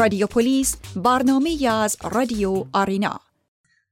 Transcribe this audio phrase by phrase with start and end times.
[0.00, 3.20] رادیو پلیس برنامه از رادیو آرینا.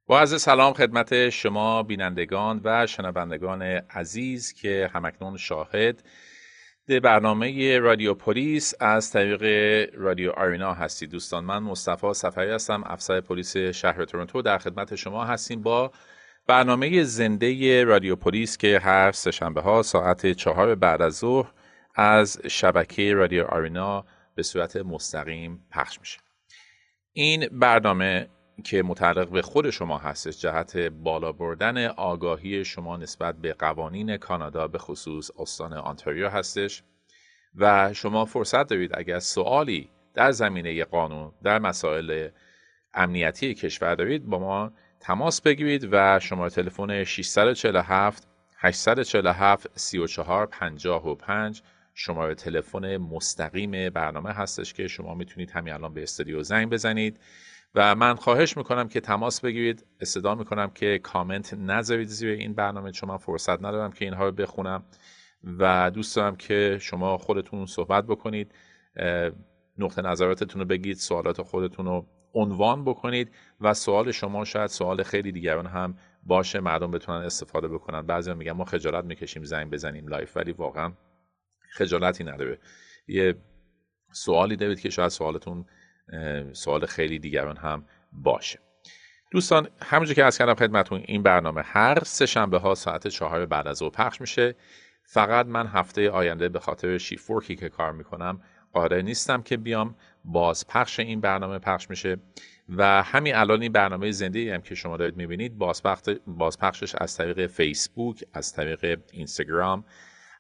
[0.07, 6.03] با عرض سلام خدمت شما بینندگان و شنوندگان عزیز که همکنون شاهد
[7.03, 9.43] برنامه رادیو پلیس از طریق
[9.95, 11.11] رادیو آرینا هستید.
[11.11, 14.43] دوستان من مصطفی سفری هستم افسر پلیس شهر تورنتو.
[14.43, 15.93] در خدمت شما هستیم با
[16.47, 21.53] برنامه زنده رادیو پلیس که هر سهشنبه ها ساعت چهار بعد از ظهر
[21.95, 24.05] از شبکه رادیو آرینا
[24.39, 26.19] به صورت مستقیم پخش میشه.
[27.13, 28.29] این برنامه
[28.65, 34.69] که متعلق به خود شما هستش جهت بالا بردن آگاهی شما نسبت به قوانین کانادا
[34.69, 36.83] به خصوص استان آنتاریو هستش.
[37.55, 42.29] و شما فرصت دارید اگر سوالی در زمینه قانون در مسائل
[42.95, 51.63] امنیتی کشور دارید با ما تماس بگیرید و شماره تلفن 647 847 34 55
[52.01, 57.21] شماره تلفن مستقیم برنامه هستش که شما می‌تونید همین الان به استودیو زنگ بزنید.
[57.75, 59.87] و من خواهش می‌کنم که تماس بگیرید.
[60.01, 62.93] استدا می‌کنم که کامنت نذارید زیر این برنامه.
[62.93, 64.83] چون من فرصت ندارم که اینها رو بخونم.
[65.59, 68.55] و دوست دارم که شما خودتون صحبت بکنید.
[69.79, 73.31] نقطه نظراتتون رو بگید سوالات خودتون رو عنوان بکنید.
[73.61, 76.61] و سوال شما شاید سوال خیلی دیگران هم باشه.
[76.61, 78.03] مردم بتونن استفاده بکنن.
[78.03, 80.37] بعضی میگن ما خجالت می‌کشیم زنگ بزنیم live.
[80.37, 80.93] ولی واقعا
[81.71, 82.59] خجالتی نداره.
[83.09, 83.35] یه
[84.13, 85.67] سوالی دارید که شاید سوالتون
[86.53, 88.59] سوال خیلی دیگران هم باشه.
[89.31, 93.67] دوستان همونجور که عرض کردم خدمتون این برنامه هر سه شنبه ها ساعت چهار بعد
[93.69, 94.55] از ظهر پخش میشه.
[95.03, 98.41] فقط من هفته آینده به خاطر shift work ی که کار می‌کنم
[98.73, 99.97] قادر نیستم که بیام.
[100.25, 102.17] باز پخش این برنامه پخش میشه.
[102.69, 105.59] و همین الان این برنامه زنده هم که شما دارید می‌بینید
[106.27, 109.85] بازپخشش از طریق فیسبوک از طریق اینستاگرام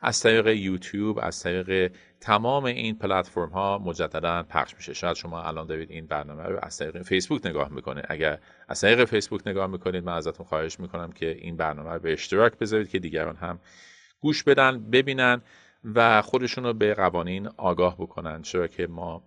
[0.00, 4.94] از طریق یوتیوب از طریق تمام این پلتفرم ها مجددا پخش میشه.
[4.94, 8.38] شاید شما الان دارید این برنامه رو از طریق فیسبوک نگاه می‌کنه اگر
[8.69, 12.58] از طریق فیسبوک نگاه می‌کنید من ازتون خواهش می‌کنم که این برنامه رو به اشتراک
[12.58, 13.58] بذارید که دیگران هم
[14.20, 15.42] گوش بدن ببینن
[15.84, 18.42] و خودشون رو به قوانین آگاه بکنن.
[18.42, 19.22] چرا که ما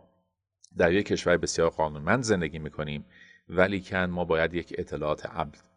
[0.78, 3.06] در یک کشور بسیار قانونمند زندگی می‌کنیم
[3.50, 5.26] ولی کن ما باید یک اطلاعات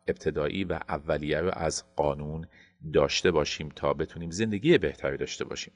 [0.06, 2.47] ابتدایی و اولیه رو از قانون
[2.92, 5.72] داشته باشیم تا بتونیم زندگی بهتری داشته باشیم.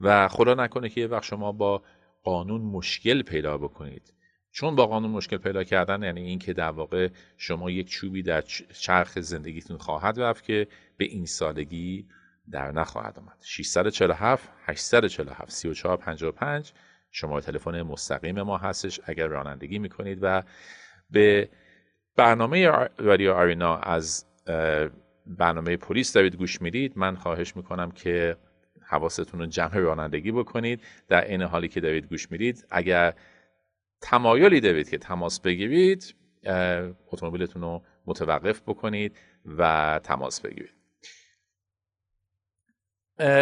[0.00, 1.82] و خدا نکنه که یه وقت شما با
[2.22, 4.14] قانون مشکل پیدا بکنید.
[4.52, 8.40] چون با قانون مشکل پیدا کردن یعنی اینکه در واقع شما یک چوبی در
[8.80, 12.06] چرخ زندگیتون خواهد رفت که به این سالگی
[12.50, 13.36] در نخواهد آمد.
[13.44, 16.72] 647 847 3455
[17.10, 20.42] شما تلفن مستقیم ما هستش اگر رانندگی می‌کنید و
[21.10, 21.48] به
[22.20, 22.66] برنامه
[22.98, 24.24] رادیو آرینا از
[25.26, 26.92] برنامه پلیس دارید گوش می‌دید.
[26.98, 28.36] من خواهش می‌کنم که
[28.82, 30.80] حواستون رو جمع رانندگی بکنید.
[31.08, 33.14] در این حالی که دارید گوش می‌دید اگر
[34.00, 36.14] تمایلی دارید که تماس بگیرید
[37.12, 39.16] اتومبیلتون رو متوقف بکنید
[39.58, 40.74] و تماس بگیرید.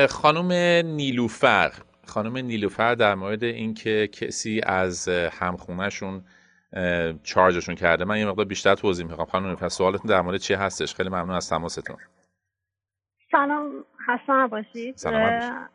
[0.08, 0.52] خانم
[0.86, 1.72] نیلوفر.
[2.06, 6.24] خانم نیلوفر در مورد اینکه کسی از همخونهشون
[7.22, 8.04] چارجشون کرده.
[8.04, 9.26] من یه مقدار بیشتر توضیح می‌خوام.
[9.26, 11.96] خانم نیلوفر سوالتون در مورد چی هستش؟ خیلی ممنون از تماستون.
[13.32, 15.68] سلام حسن باشید سلام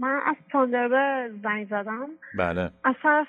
[0.00, 2.08] من از تاندربه زنگ زدم.
[2.38, 2.70] بله.
[2.84, 3.26] از طرف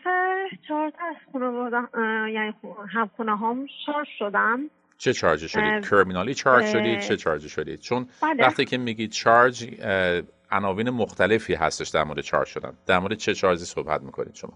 [0.67, 1.89] چهار تا از خونه بودم
[2.33, 2.53] یعنی
[2.93, 4.59] همخونه هم شارژ شدم.
[4.97, 8.45] چه چارج شدید؟ کرمینالی چارج شدید؟ چه چارج شدید؟ چون بله.
[8.45, 9.81] وقتی که میگید چارج
[10.51, 12.73] عناوین مختلفی هستش در مورد چارج شدن.
[12.87, 14.53] در مورد چه چارجی صحبت می‌کنید شما؟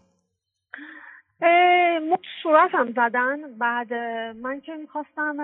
[2.43, 3.57] صورتم زدن.
[3.57, 3.93] بعد
[4.43, 5.35] من که می‌خواستم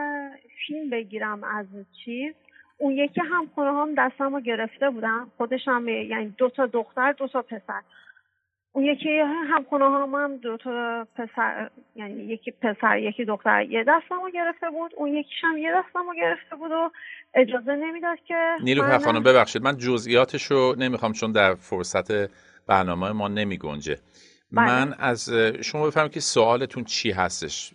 [0.67, 1.65] فیلم بگیرم از
[2.05, 2.33] چیز
[2.77, 5.31] اون یکی هم خونه هم دستم رو گرفته بودم.
[5.37, 7.81] خودش هم یعنی دو تا دختر دو تا پسر.
[8.71, 13.61] اون یکی همخونه هم هم دو تا پسر یعنی یکی پسر یکی دختر.
[13.61, 16.91] یه دستمو گرفته بود اون یکیش هم یه دستمو گرفته بود و
[17.33, 19.63] اجازه نمی‌داد که نیلو خانم ببخشید.
[19.63, 22.29] من جزئیاتش رو نمی‌خوام چون در فرصت
[22.67, 24.28] برنامه ما نمی گنجه بله.
[24.51, 25.29] من از
[25.61, 27.73] شما بفهمم که سوالتون چی هستش؟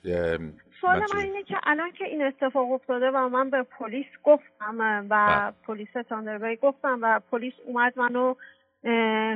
[0.80, 5.02] سوال من اینه که الان که این اتفاق افتاده و من به پلیس گفتم و
[5.08, 5.52] بله.
[5.66, 8.34] پلیس تاندربی گفتم و پلیس اومد منو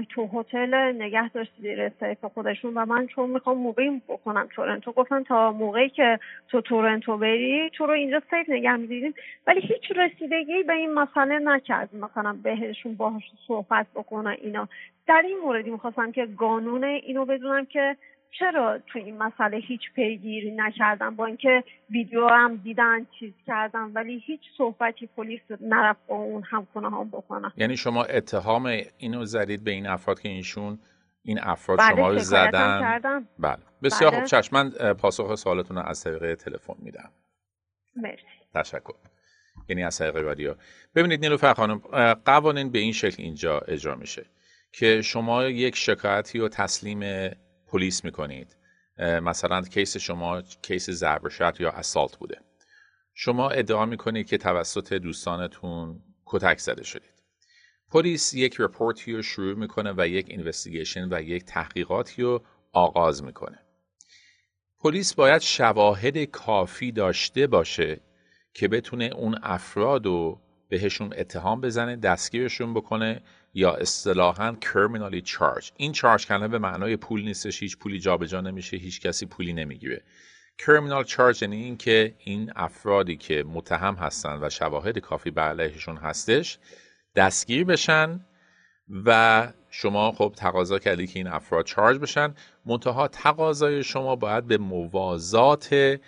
[0.08, 5.22] تو هتل نگه داشت زیر سیف خودشون و من چون می‌خوام موقعی بکنم تورنتو گفتن
[5.22, 6.18] تا موقعی که
[6.48, 9.14] تو تورنتو بری تو رو اینجا سیف نگه می‌دیدیم.
[9.46, 11.96] ولی هیچ رسیدگی به این مسئله نکرد.
[11.96, 14.68] مثلا بهشون باهاش صحبت بکنن اینا.
[15.06, 17.96] در این موردی می‌خواستم که قانون اینو بدونم که
[18.38, 24.22] چرا تو این مسئله هیچ پیگیری نکردن؟ با اینکه ویدیو هم دیدن چیز کردن ولی
[24.26, 28.66] هیچ صحبتی پلیس نرفت با اون همخونه هم بکنن یعنی شما اتهام
[28.98, 30.78] اینو زدید به این افراد که اینشون
[31.22, 33.26] این افراد بله شما رو زدن.
[33.38, 33.58] بله.
[33.82, 34.20] بسیار بله.
[34.20, 37.10] خوب چشم من پاسخ سوالتون رو از طریق تلفن میدم.
[37.96, 38.22] مرسی.
[38.54, 38.94] تشکر.
[39.69, 40.54] یعنی از طریق رادیو.
[40.94, 41.78] ببینید نیلوفر خانم
[42.24, 44.26] قوانین به این شکل اینجا اجرا میشه
[44.72, 47.00] که شما یک شکایتی رو تسلیم
[47.69, 48.56] پلیس می‌کنید.
[48.99, 51.23] مثلا case شما case ضرب
[51.61, 52.41] یا assault بوده.
[53.15, 57.23] شما ادعا می‌کنید که توسط دوستانتون کتک زده شدید.
[57.91, 62.43] پلیس یک report ی رو شروع می‌کنه و یک investigation و یک تحقیقاتی رو
[62.73, 63.59] آغاز می‌کنه.
[64.81, 68.00] پلیس باید شواهد کافی داشته باشه
[68.55, 73.23] که بتونه اون افراد رو بهشون اتهام بزنه دستگیرشون بکنه
[73.54, 78.76] یا اصطلاحا کرمینالی چارج این چارج کردن به معنای پول نیستش هیچ پولی جابجا نمیشه
[78.76, 80.02] هیچ کسی پولی نمی‌گیره.
[80.58, 85.96] کرمینال چارج یعنی این که این افرادی که متهم هستن و شواهد کافی بر علیهشون
[85.96, 86.58] هستش
[87.16, 88.20] دستگیر بشن
[89.04, 92.34] و شما خب تقاضا کردی که این افراد چارج بشن.
[92.66, 95.98] منتها تقاضای شما باید به موازات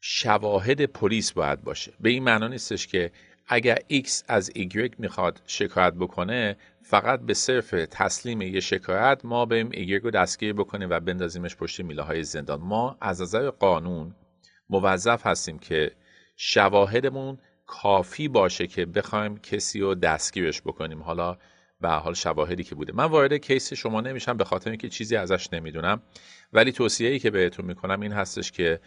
[0.00, 1.92] شواهد پلیس باید باشه.
[2.00, 3.12] به این معنا نیستش که
[3.48, 9.70] اگر X از Y می‌خواد شکایت بکنه فقط به صرف تسلیم یه شکایت ما بریم
[9.70, 12.60] Y رو دستگیر بکنیم و بندازیمش پشت میله های زندان.
[12.60, 14.14] ما از نظر قانون
[14.70, 15.90] موظف هستیم که
[16.36, 21.02] شواهدمون کافی باشه که بخوایم کسی رو دستگیرش بکنیم.
[21.02, 21.38] حالا
[21.80, 22.92] به حال شواهدی که بوده.
[22.92, 26.02] من وارد کیس شما نمیشم به خاطر اینکه چیزی ازش نمی‌دونم.
[26.52, 28.80] ولی توصیه ای که بهتون می‌کنم این هستش که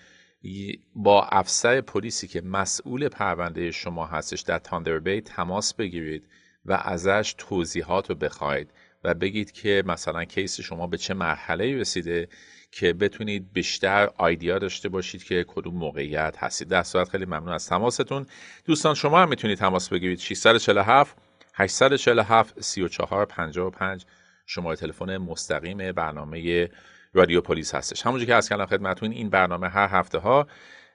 [0.96, 6.28] با افسر پلیسی که مسئول پرونده شما هستش در تاندربی تماس بگیرید
[6.66, 8.74] و ازش توضیحات رو بخواید
[9.04, 12.28] و بگید که مثلا کیس شما به چه مرحله رسیده
[12.72, 16.68] که بتونید بیشتر آیدیا داشته باشید که کدوم موقعیت هستید.
[16.68, 18.26] در صورت خیلی ممنون از تماستون.
[18.66, 20.20] دوستان شما هم می‌تونید تماس بگیرید.
[20.20, 21.18] 647
[21.54, 24.06] 847 34 55
[24.46, 26.70] شماره تلفن مستقیم برنامه
[27.14, 28.06] رادیو پلیس هستش.
[28.06, 30.48] همونجور که از کردم خدمتتون این برنامه هر هفته ها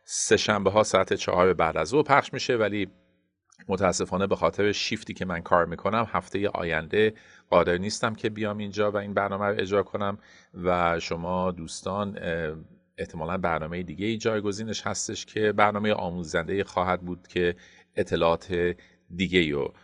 [0.04, 2.88] سه شنبه ها ساعت چهار بعد از او پخش میشه ولی
[3.68, 7.14] متاسفانه به خاطر شیفتی که من کار می‌کنم هفته آینده
[7.50, 10.18] قادر نیستم که بیام اینجا و این برنامه رو اجرا کنم
[10.54, 12.18] و شما دوستان
[12.98, 17.56] احتمالا برنامه دیگه ای جایگزینش هستش که برنامه آموزنده خواهد بود که
[17.96, 18.74] اطلاعات
[19.16, 19.74] دیگه رو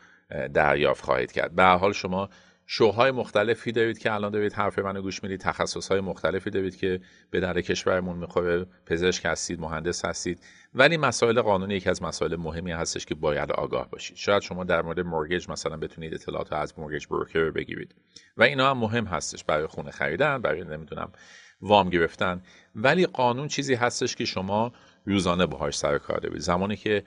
[0.54, 1.54] دریافت خواهید کرد.
[1.54, 2.28] به حال شما
[2.74, 7.00] شوهای مختلفی دارید که الان دارید حرف منو گوش می‌دید تخصص های مختلفی دارید که
[7.30, 10.40] به در کشورمون می‌خوره پزشک هستید مهندس هستید.
[10.74, 14.16] ولی مسائل قانونی یکی از مسائل مهمی هستش که باید آگاه باشید.
[14.16, 17.94] شاید شما در مورد مورگیج مثلا بتونید اطلاعات از مورگیج بروکر بگیرید.
[18.36, 21.12] و اینا هم مهم هستش برای خونه خریدن برای نمی‌دونم
[21.60, 22.42] وام گرفتن.
[22.74, 24.72] ولی قانون چیزی هستش که شما
[25.06, 27.02] روزانه باهاش سر کار دارید زمانی که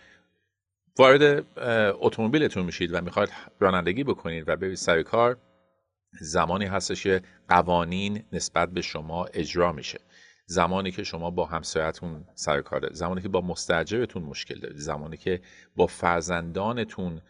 [0.97, 1.45] وارد
[2.01, 3.29] اتومبیلتون میشید و می‌خواید
[3.59, 5.37] رانندگی بکنید و برید سر کار
[6.19, 9.99] زمانی هستش که قوانین نسبت به شما اجرا میشه.
[10.45, 14.77] زمانی که شما با همسایتون سر کاره زمانی که با مستجرتون مشکل دارید.
[14.77, 15.41] زمانی که
[15.75, 17.21] با فرزندانتون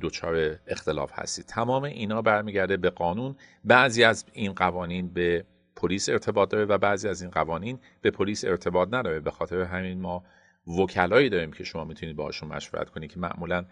[0.00, 1.44] دچار اختلاف هستید.
[1.46, 3.36] تمام اینا برمیگرده به قانون.
[3.64, 5.44] بعضی از این قوانین به
[5.76, 9.20] پلیس ارتباط داره و بعضی از این قوانین به پلیس ارتباط نداره.
[9.20, 10.24] به خاطر همین ما
[10.78, 13.64] وکلایی داریم که شما می‌تونید باهاشون مشورت کنید که معمولا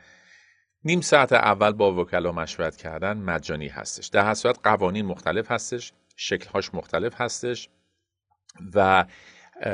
[0.85, 4.07] نیم ساعت اول با وکلا مشورت کردن مجانی هستش.
[4.07, 7.69] در هر صورت قوانین مختلف هستش شکلهاش مختلف هستش
[8.75, 9.05] و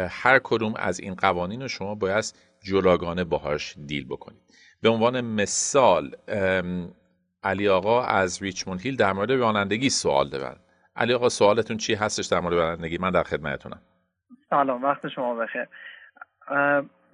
[0.08, 2.24] هر کدوم از این قوانین رو شما باید
[2.62, 4.40] جلاگانه باهاش دیل بکنید.
[4.82, 6.16] به عنوان مثال
[7.42, 10.56] علی آقا از ریچموند هیل در مورد رانندگی سوال دارن.
[10.96, 13.80] علی آقا سوالتون چی هستش در مورد رانندگی؟ من در خدمتتونم.
[14.50, 15.68] سلام وقت شما بخیر.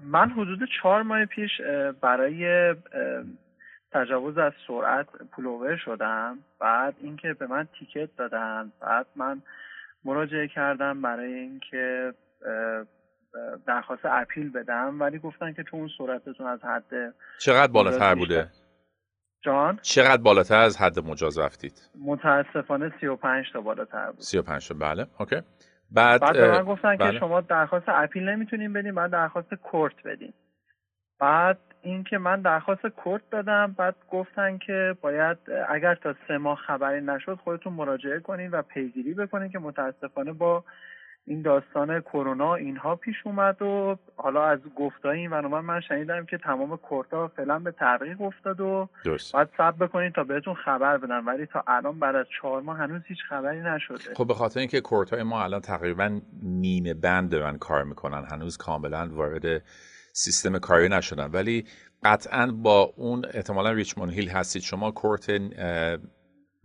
[0.01, 1.51] من حدود چهار ماه پیش
[2.01, 2.75] برای
[3.93, 6.39] تجاوز از سرعت پولوور شدم.
[6.61, 8.73] بعد اینکه به من تیکت دادن.
[8.81, 9.43] بعد من
[10.05, 12.15] مراجعه کردم برای اینکه
[13.67, 15.01] درخواست اپیل بدم.
[15.01, 18.47] ولی گفتن که تو اون سرعتتون از حد چقدر بالاتر بوده؟
[19.43, 24.21] جان؟ چقدر بالاتر از حد مجاز رفتید؟ متاسفانه 35 تا بالاتر بود.
[24.21, 24.75] 35 تا.
[24.75, 25.07] بله.
[25.19, 25.43] اوکی.
[25.91, 27.13] بعد بعد من گفتن بله.
[27.13, 30.33] که شما درخواست اپیل نمی‌تونین بدین بعد درخواست کورت بدین
[31.21, 37.01] بعد اینکه من درخواست کورت دادم بعد گفتن که باید اگر تا سه ماه خبری
[37.01, 40.65] نشد خودتون مراجعه کنید و پیگیری بکنید که متاسفانه با
[41.27, 46.39] این داستان کرونا اینها پیش اومد و حالا از گفتای این من من شنیدم که
[46.39, 49.33] تمام کورتا فعلا به تغییر افتاد و درست.
[49.33, 51.25] باید صبر بکنید تا بهتون خبر بدن.
[51.25, 54.15] ولی تا الان بعد از چهار ماه هنوز هیچ خبری نشده.
[54.15, 58.25] خب به خاطر اینکه court ای ما الان تقریبا نیمه بند دارن کار می‌کنن.
[58.33, 59.63] هنوز کاملا وارد
[60.13, 61.31] سیستم کاری نشدن.
[61.31, 61.65] ولی
[62.03, 65.31] قطعا با اون احتمالا Richmond Hill هستید شما court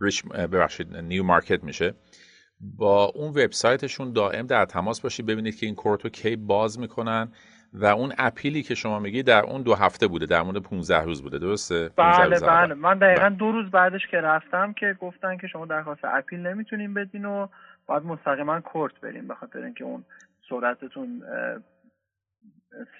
[0.00, 1.94] ریچ ببخشید Newmarket میشه.
[2.60, 7.32] با اون وبسایتشون دائم در تماس باشید ببینید که این court رو کی باز می‌کنن
[7.72, 11.02] و اون appeal ی که شما میگی در اون دو هفته بوده در مورد 15
[11.02, 12.74] روز بوده درسته؟ بله بله.
[12.74, 13.36] من دقیقا بله.
[13.36, 17.46] دو روز بعدش که رفتم که گفتن که شما درخواست اپیل نمی‌تونین بدین و
[17.86, 20.04] باید مستقیما کورت بریم به خاطر اینکه اون
[20.48, 21.22] سرعتتون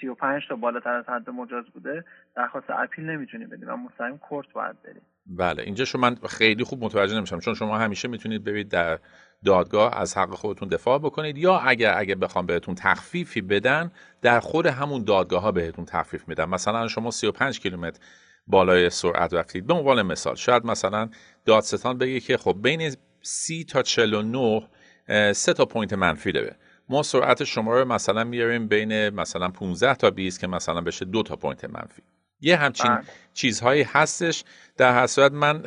[0.00, 2.04] 35 تا بالاتر از حد مجاز بوده.
[2.37, 3.68] درخواست اپیل نمی‌تونیم بدیم.
[3.68, 5.02] و مستقیم کورت باید بریم.
[5.26, 8.99] بله اینجا شما من خیلی خوب متوجه نمیشم چون شما همیشه می‌تونید برید در
[9.45, 13.90] دادگاه از حق خودتون دفاع بکنید یا اگر اگر بخوام بهتون تخفیفی بدن
[14.23, 16.45] در خود همون دادگاه ها بهتون تخفیف میدن.
[16.45, 18.00] مثلا شما 35 کیلومتر
[18.47, 19.66] بالای سرعت رفتید.
[19.66, 21.09] به عنوان مثال شاید مثلا
[21.45, 24.68] دادستان بگه که خب بین 30 تا 49
[25.33, 26.56] سه تا point منفی داره.
[26.88, 31.23] ما سرعت شما رو مثلا میاریم بین مثلا 15 تا 20 که مثلا بشه دو
[31.23, 32.02] تا point منفی
[32.40, 33.05] یه همچین بله.
[33.35, 34.45] چیزهایی هستش
[34.76, 35.62] در هر صورت من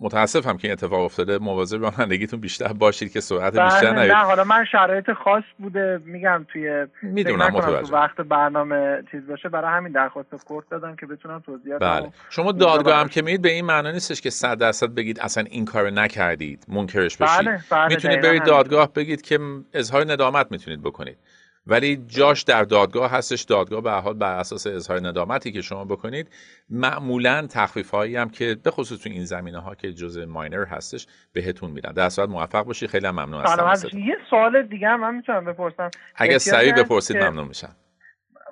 [0.00, 1.38] متاسفم که این اتفاق افتاده.
[1.38, 6.00] مواظب رانندگیتون بیشتر باشید که سرعت بله، بیشتر نه حالا من شرایط خاص بوده.
[6.04, 7.92] میگم توی می‌دونم متوجه.
[7.92, 9.48] وقت برنامه چیز باشه.
[9.48, 12.12] برای همین درخواست court دادم که بتونم توضیح بله.
[12.30, 15.64] شما دادگاه هم که میید به این معنی نیستش که 100 درصد بگید اصلا این
[15.64, 17.46] کار نکردید منکرش بشید.
[17.46, 19.38] بله، بله، می‌تونید برید دادگاه بگید که
[19.74, 21.18] اظهار ندامت می‌تونید بکنید.
[21.66, 23.42] ولی جاش در دادگاه هستش.
[23.42, 26.28] دادگاه به حال بر اساس اظهار ندامتی که شما بکنید
[26.70, 31.06] معمولا تخفیف هایی هم که به خصوص تو این زمینه ها که جزء ماینر هستش
[31.32, 31.92] بهتون میدن.
[31.92, 35.90] در صورت موفق باشید خیلی ممنون هستم یه سوال دیگه هم من می‌تونم بپرسم.
[36.14, 37.76] اگه سریع بپرسید ممنون میشم.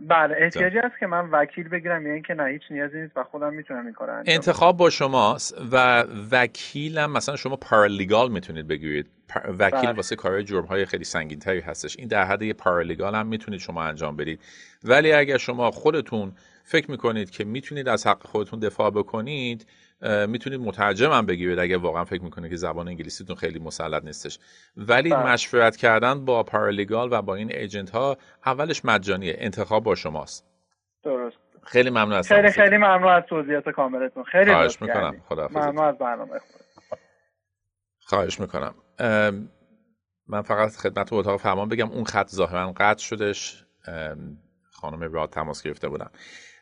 [0.01, 3.55] بله احتیاجی هست که من وکیل بگیرم یا اینکه نه هیچ نیازی نیست و خودم
[3.55, 9.07] می‌تونم این کارو انجام انتخاب با شماست و وکیلم مثلا شما پارالیگال می‌تونید بگیرید.
[9.59, 9.93] وکیل بله.
[9.93, 11.99] واسه کارهای جرم های خیلی سنگین تری هستش.
[11.99, 14.41] این در حد یه پارالیگال هم می‌تونید شما انجام بدید.
[14.85, 16.33] ولی اگر شما خودتون
[16.65, 19.67] فکر می‌کنید که می‌تونید از حق خودتون دفاع بکنید
[20.01, 24.39] می‌تونید مترجم هم بگیرید اگر واقعا فکر می‌کنید که زبان انگلیسیتون خیلی مسلط نیستش.
[24.77, 25.33] ولی بله.
[25.33, 30.47] مشورت کردن با پارالیگال و با این ایجنت ها اولش مجانیه انتخاب با شماست.
[31.03, 31.37] درست.
[31.63, 34.25] خیلی ممنون از خیلی خیلی ممنون از توضیحات کاملتون.
[34.25, 35.23] خیلی خواهش می‌کنم.
[35.29, 36.41] خدا ممنون از برنامه
[38.01, 38.75] خواهش می‌کنم.
[40.27, 43.65] من فقط خدمت اتاق فرمان بگم اون خط ظاهرا قطع شدش.
[44.71, 46.11] خانم راد تماس گرفته بودم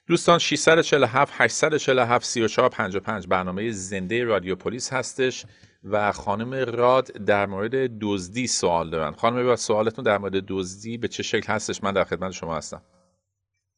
[0.08, 5.46] دوستان 647 847 34 55 برنامه زنده رادیو پلیس هستش
[5.84, 9.10] و خانم راد در مورد دزدی سوال دارن.
[9.10, 12.82] خانم راد سوالتون در مورد دزدی به چه شکل هستش؟ من در خدمت شما هستم.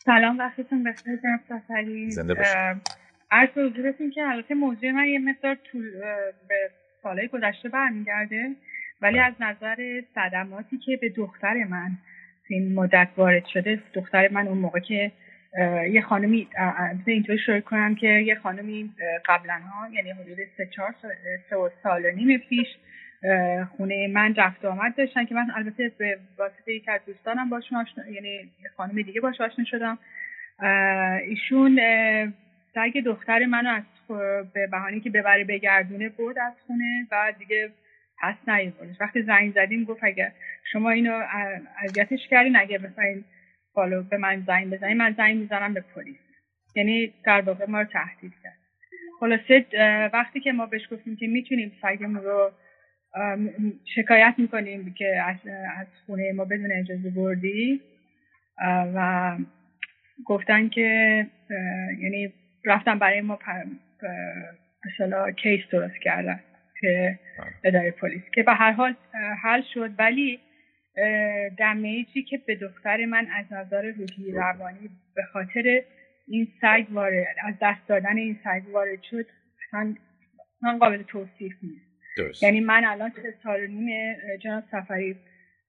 [0.05, 2.11] سلام وقتتون بخیر جناب سفری.
[2.11, 2.57] زنده باشید
[3.31, 5.91] عرض حضورتون که البته موضوع من یه مقدار طول
[6.49, 6.71] به
[7.03, 8.57] سالهای گذشته برمیگرده
[9.03, 11.91] ولی از نظر صدماتی که به دختر من
[12.49, 15.13] این مدت وارد شده دختر من اون موقع که
[15.91, 16.49] یه خانمی
[17.07, 18.91] اینطوری شروع کنم که یه خانمی
[19.27, 20.95] قبلا ها یعنی حدود سه چهار
[21.51, 22.67] سال, سال و نیم پیش
[23.77, 28.09] خونه من رفت آمد داشتن که من البته به واسطه یک از دوستانم باشون آشنا
[28.09, 29.99] یعنی خانم دیگه باش آشنا شدم.
[31.27, 31.81] ایشون
[32.75, 33.83] سگ دختر منو از
[34.55, 37.71] به بهانه که ببره بگردونه برد از خونه و دیگه
[38.23, 39.01] پس نیوردش.
[39.01, 40.33] وقتی زنگ زدیم گفت اگر
[40.73, 41.23] شما اینو
[41.83, 43.25] اذیتش کردین اگه بخواین
[43.79, 46.17] فالو به من زنگ بزنین من زنگ می‌زنم به پلیس.
[46.77, 48.59] یعنی در واقع ما رو تهدید کرد.
[49.21, 49.65] خلاصه
[50.13, 52.51] وقتی که ما بهش گفتیم که می‌تونیم سگمون رو
[53.95, 55.37] شکایت می‌کنیم که از,
[55.81, 57.81] از خونه ما بدون اجازه بردی
[58.95, 59.37] و
[60.27, 61.27] گفتن که
[62.03, 62.33] یعنی
[62.65, 63.39] رفتن برای ما
[64.87, 66.41] مثلا کیس درست کردن
[66.81, 67.49] که بله.
[67.65, 68.95] اداره پلیس که به هر حال
[69.43, 69.91] حل شد.
[69.99, 70.41] ولی
[71.59, 75.83] دمیجی که به دختر من از نظر روحی روانی به خاطر
[76.29, 79.27] این سگ وارد از دست دادن این سگ وارد شد
[80.63, 82.43] من قابل توصیف نیست.
[82.43, 85.17] یعنی من الان سه سال نیم جناب سفری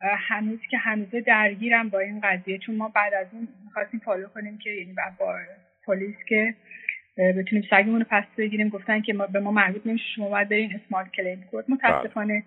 [0.01, 4.57] هنوز که هنوزه درگیرم با این قضیه چون ما بعد از اون می‌خواستیم فالو کنیم
[4.57, 5.38] که یعنی با
[5.86, 6.55] پلیس که
[7.17, 10.79] بتونیم سگمون رو پس بگیریم گفتن که ما به ما مربوط نمیشه شما باید برین
[10.86, 12.43] اسمال کلیم کورت متاسفانه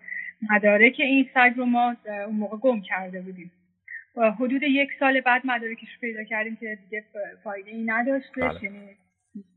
[0.51, 1.97] مدارک این سگ رو ما
[2.27, 3.53] اون موقع گم کرده بودیم
[4.17, 7.05] حدود یک سال بعد مدارکش پیدا کردیم که دیگه
[7.45, 8.65] فایده ای نداشته بله.
[8.65, 8.97] یعنی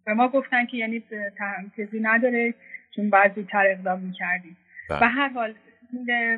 [0.05, 1.03] به ما گفتن که یعنی
[1.37, 2.53] تهمتزی نداره
[2.95, 4.57] چون بعد زودتر اقدام می‌کردیم
[4.89, 4.99] بله.
[4.99, 5.53] به هر حال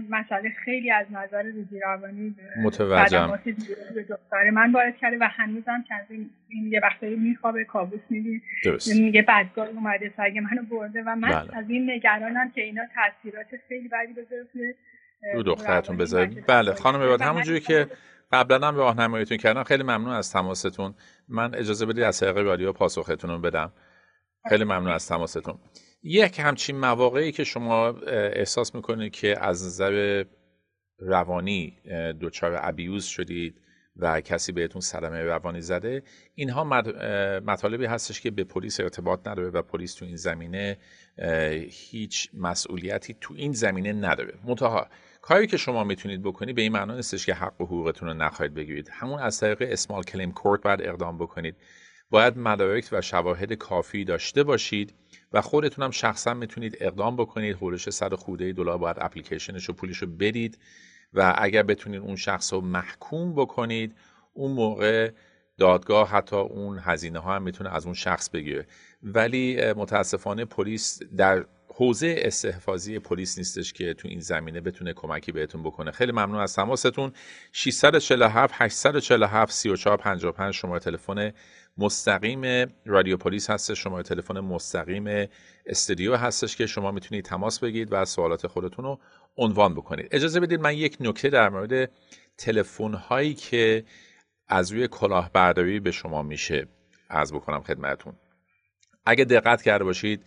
[0.10, 3.40] مسئله خیلی از نظر روزی روانی متوجهم.
[3.96, 5.94] به دختر من وارد کرده و هنوزم که
[6.50, 8.42] این یه وقتایی میخوابه کابوس میدی
[8.88, 11.58] میگه بدگاه اومده سگ منو برده و من بله.
[11.58, 14.76] از این نگرانم که اینا تاثیرات خیلی بدی بذاره
[15.36, 16.46] رو دخترتون بذارید.
[16.48, 17.88] بله خانم بعد همونجوری که
[18.32, 20.94] قبلا هم راهنماییتون کردم خیلی ممنون از تماستون.
[21.30, 23.72] من اجازه بدید از طریق رادیو پاسختون رو بدم.
[24.50, 25.60] خیلی ممنون از تماستون.
[26.10, 30.24] یک همچین مواقعی که شما احساس می‌کنید که از نظر
[31.00, 31.78] روانی
[32.22, 33.62] دچار ابیوز شدید
[33.96, 36.04] و کسی بهتون صدمه روانی زده
[36.36, 36.64] اینها
[37.46, 40.78] مطالبی هستش که به پلیس ارتباط نداره و پلیس تو این زمینه
[41.70, 44.34] هیچ مسئولیتی تو این زمینه نداره.
[44.46, 44.88] منتها
[45.22, 48.54] کاری که شما می‌تونید بکنید به این معنا نیستش که حق و حقوقتون رو نخواهید
[48.54, 48.90] بگیرید.
[48.92, 51.56] همون از طریق اسمال کلیم کورت باید اقدام بکنید.
[52.10, 54.94] باید مدارک و شواهد کافی داشته باشید
[55.34, 57.56] و خودتون هم شخصا می‌تونید اقدام بکنید.
[57.56, 60.60] حولش صد خوده دلار باید اپلیکیشنش و پولش رو بدید
[61.14, 63.96] و اگر بتونید اون شخص رو محکوم بکنید
[64.34, 65.12] اون موقع
[65.58, 68.68] دادگاه حتی اون هزینه ها هم می‌تونه از اون شخص بگیره.
[69.04, 71.46] ولی متاسفانه پلیس در
[71.80, 75.92] حوزه استحفاظی پلیس نیستش که تو این زمینه بتونه کمکی بهتون بکنه.
[75.92, 77.14] خیلی ممنون از تماستون.
[77.52, 81.34] 647 847 3455 شماره تلفن
[81.78, 83.84] مستقیم رادیو پلیس هستش.
[83.84, 85.28] شماره تلفن مستقیم
[85.66, 89.00] استودیو هستش که شما می‌تونید تماس بگیرید و سوالات خودتون رو
[89.38, 90.08] عنوان بکنید.
[90.12, 91.92] اجازه بدید من یک نکته در مورد
[92.38, 93.84] تلفن هایی که
[94.48, 96.68] از روی کلاهبرداری به شما میشه
[97.10, 98.14] از بکنم خدمتون
[99.06, 100.24] اگه دقت کرده باشید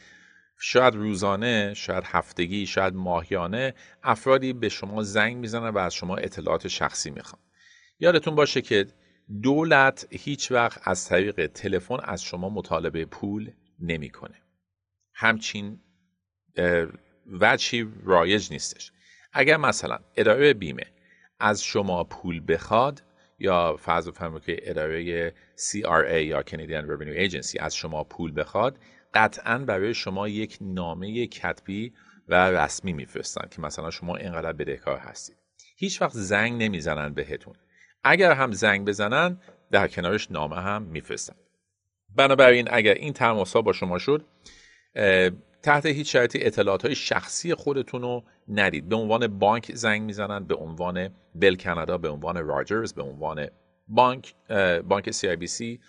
[0.62, 6.68] شاید روزانه شاید هفتگی شاید ماهیانه افرادی به شما زنگ می‌زنن و از شما اطلاعات
[6.68, 7.42] شخصی می‌خوان.
[7.98, 8.86] یادتون باشه که
[9.42, 13.50] دولت هیچ وقت از طریق تلفن از شما مطالبه پول
[13.80, 14.42] نمی‌کنه.
[15.14, 15.80] همچین
[17.40, 18.92] وجهی رایج نیستش.
[19.32, 20.86] اگر مثلا اداره بیمه
[21.38, 23.02] از شما پول بخواد
[23.38, 28.78] یا فرض بفرمایید که اداره CRA یا Canadian Revenue Agency از شما پول بخواد
[29.14, 31.92] قطعا برای شما یک نامه کتبی
[32.28, 35.36] و رسمی میفرستن که مثلا شما اینقدر بدهکار هستید.
[35.76, 37.54] هیچ وقت زنگ نمی‌زنن بهتون.
[38.04, 41.36] اگر هم زنگ بزنن در کنارش نامه هم میفرستن.
[42.16, 44.24] بنابراین اگر این تماس با شما شد
[45.62, 48.88] تحت هیچ شرایطی اطلاعات های شخصی خودتون رو ندید.
[48.88, 53.48] به عنوان بانک زنگ می‌زنن به عنوان بل کانادا به عنوان راجرز به عنوان
[53.88, 54.34] بانک
[54.88, 55.80] بانک سی آی بی سی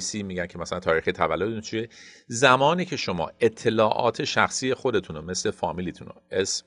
[0.00, 1.88] سی میگن که مثلا تاریخ تولدتون چیه؟
[2.26, 6.66] زمانی که شما اطلاعات شخصی خودتون رو مثل فامیلیتون رو اسم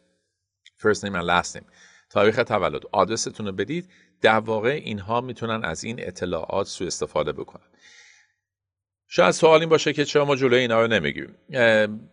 [0.78, 1.64] first name و last name
[2.10, 3.90] تاریخ تولد آدرستون رو بدید
[4.22, 7.66] در واقع اینها می‌تونن از این اطلاعات سوء استفاده بکنن.
[9.12, 11.36] شاید سوال این باشه که چرا ما جلوی اینا رو نمی‌گیریم.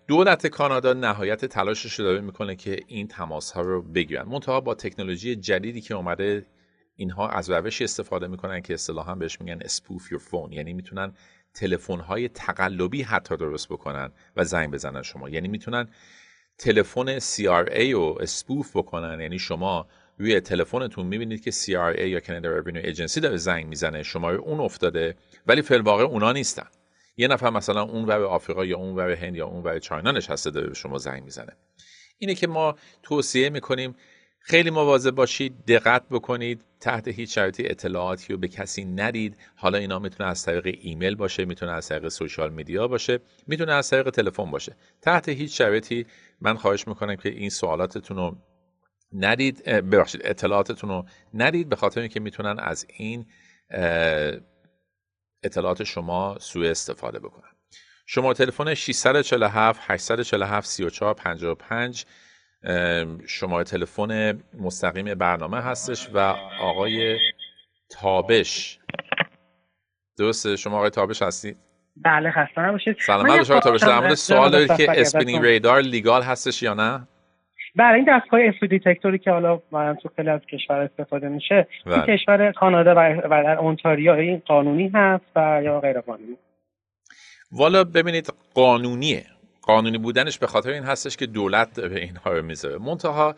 [0.07, 4.29] دولت کانادا نهایت تلاشش رو داره می‌کنه که این تماس ها رو بگیرن.
[4.29, 6.47] منتها با تکنولوژی جدیدی که اومده
[6.97, 11.13] اینها از روشی استفاده می‌کنن که اصطلاحا بهش میگن اسپوف یور فون یعنی می‌تونن
[11.55, 15.29] تلفن های تقلبی حتی درست بکنن و زنگ بزنن شما.
[15.29, 15.89] یعنی می‌تونن
[16.59, 19.21] تلفن CRA رو اسپوف بکنن.
[19.21, 19.87] یعنی شما
[20.19, 24.03] روی تلفنتون می‌بینید که CRA یا Canada Revenue Agency داره زنگ می‌زنه.
[24.03, 26.67] شماره اون افتاده ولی فی الواقع اونا نیستن.
[27.17, 30.51] یه نفر مثلا اون ور آفریقا یا اون ور هند یا اون ور چاینا نشسته
[30.51, 31.57] داره به شما زنگ می‌زنه.
[32.19, 33.97] اینه که ما توصیه می‌کنیم
[34.49, 39.37] خیلی مواظب باشید دقت بکنید تحت هیچ شرایطی اطلاعاتی رو به کسی ندید.
[39.57, 43.91] حالا اینا می‌تونه از طریق ایمیل باشه می‌تونه از طریق سوشال میدیا باشه می‌تونه از
[43.91, 44.77] طریق تلفن باشه.
[45.03, 46.07] تحت هیچ شرایطی
[46.41, 48.37] من خواهش می‌کنم که این سوالاتتون رو
[49.13, 51.05] ندید ببخشید اطلاعاتتون رو
[51.35, 53.27] ندید به خاطر اینکه می‌تونن از این
[55.43, 57.51] اطلاعات شما سوء استفاده بکنن.
[58.07, 62.07] شما تلفن 647 847 3455
[63.27, 66.19] شما تلفن مستقیم برنامه هستش و
[66.61, 67.19] آقای
[67.91, 68.79] تابش.
[70.19, 71.57] درسته؟ شما آقای تابش هستید
[72.05, 72.97] بله خسته نباشید.
[73.07, 73.31] سلام.
[73.31, 73.81] علیکم تابش.
[73.81, 77.09] در مورد سوال دارید که speeding radar legal هستش یا نه؟
[77.77, 79.57] بله این دستگاه speed detector ی که حالا
[80.03, 82.17] تو خیلی از کشور استفاده میشه این بله.
[82.17, 86.37] کشور کانادا و در اونتاریو این قانونی هست و یا غیر قانونی
[87.53, 89.27] والا ببینید قانونیه.
[89.67, 92.79] قانونی بودنش به خاطر این هستش که دولت به اینها رو می‌ذاره.
[92.79, 93.35] منتها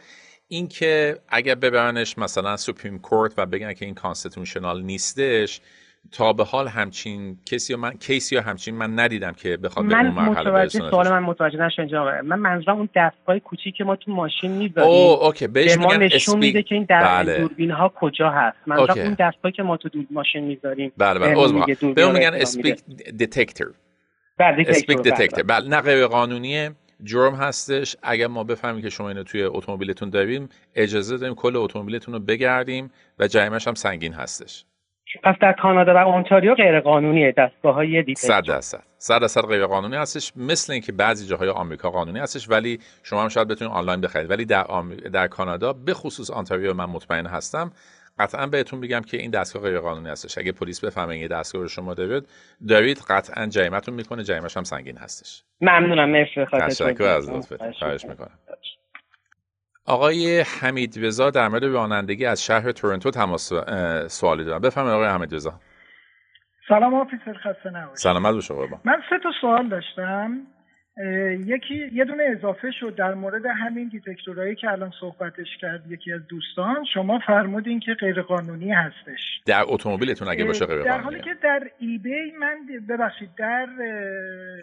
[0.48, 5.60] اینکه اگر ببرنش مثلا Supreme Court و بگن که این constitutional نیستش
[6.12, 9.96] تا به حال همچین کسی من case ی یا همچین من ندیدم که بخواد به
[9.96, 14.10] اون مرحله برسونه سوال من متوجه نشدم من منظورم اون دستگاه کوچیکی که ما تو
[14.10, 14.90] ماشین می‌ذاریم.
[14.90, 15.46] او okay.
[15.46, 17.38] بهش به ما نشون میده که این در بله.
[17.38, 18.56] دوربین ها کجا هست.
[18.66, 20.92] منظورم اون دستگاهی که ما تو دور ماشین می‌ذاریم.
[20.96, 21.34] بله بله.
[21.94, 22.80] به اون میگن speed
[23.16, 23.87] detector بله
[24.40, 26.70] speed detector بله نه غیر قانونیه
[27.04, 27.96] جرم هستش.
[28.02, 32.90] اگر ما بفهمیم که شما اینو توی اتومبیلتون داریم اجازه داریم کل اتومبیلتون رو بگردیم
[33.18, 34.64] و جریمش هم سنگین هستش.
[35.24, 38.82] پس در کانادا و اونتاریو غیر قانونیه دستگاه های دیگه صد درصد.
[38.98, 43.28] صد درصد غیر قانونی هستش مثل اینکه بعضی جاهای آمریکا قانونی هستش ولی شما هم
[43.28, 44.30] شاید بتونید آنلاین بخرید.
[44.30, 44.64] ولی در,
[45.12, 47.72] در کانادا به خصوص اونتاریو من مطمئن هستم
[48.18, 50.38] قطعا بهتون میگم که این دستگاه غیر قانونی هستش.
[50.38, 52.28] اگه پلیس بفهمه این دستگاه رو شما دارید
[52.68, 55.42] دارید قطعا جریمتون می‌کنه جریمش هم سنگین هستش.
[55.60, 57.72] ممنونم مرسی تشکر از لطفتون.
[57.72, 58.38] خواهش می‌کنم.
[59.84, 63.52] آقای حمید رضا در مورد رانندگی از شهر تورنتو تماس
[64.06, 64.60] سوالی دارم.
[64.60, 65.60] بفرمایید آقای حمید رضا.
[66.68, 67.96] سلام officer خسته نباشید.
[67.96, 68.54] سلامت باشه
[68.84, 70.46] من سه تا سوال داشتم.
[71.46, 76.12] یکی یه دونه اضافه شد در مورد همین detector هایی که الان صحبتش کرد یکی
[76.12, 76.84] از دوستان.
[76.94, 79.40] شما فرمودین که غیر قانونی هستش.
[79.46, 82.56] در اتومبیلتون اگه باشه غیر در حالی که در eBay من
[82.88, 83.66] ببخشید در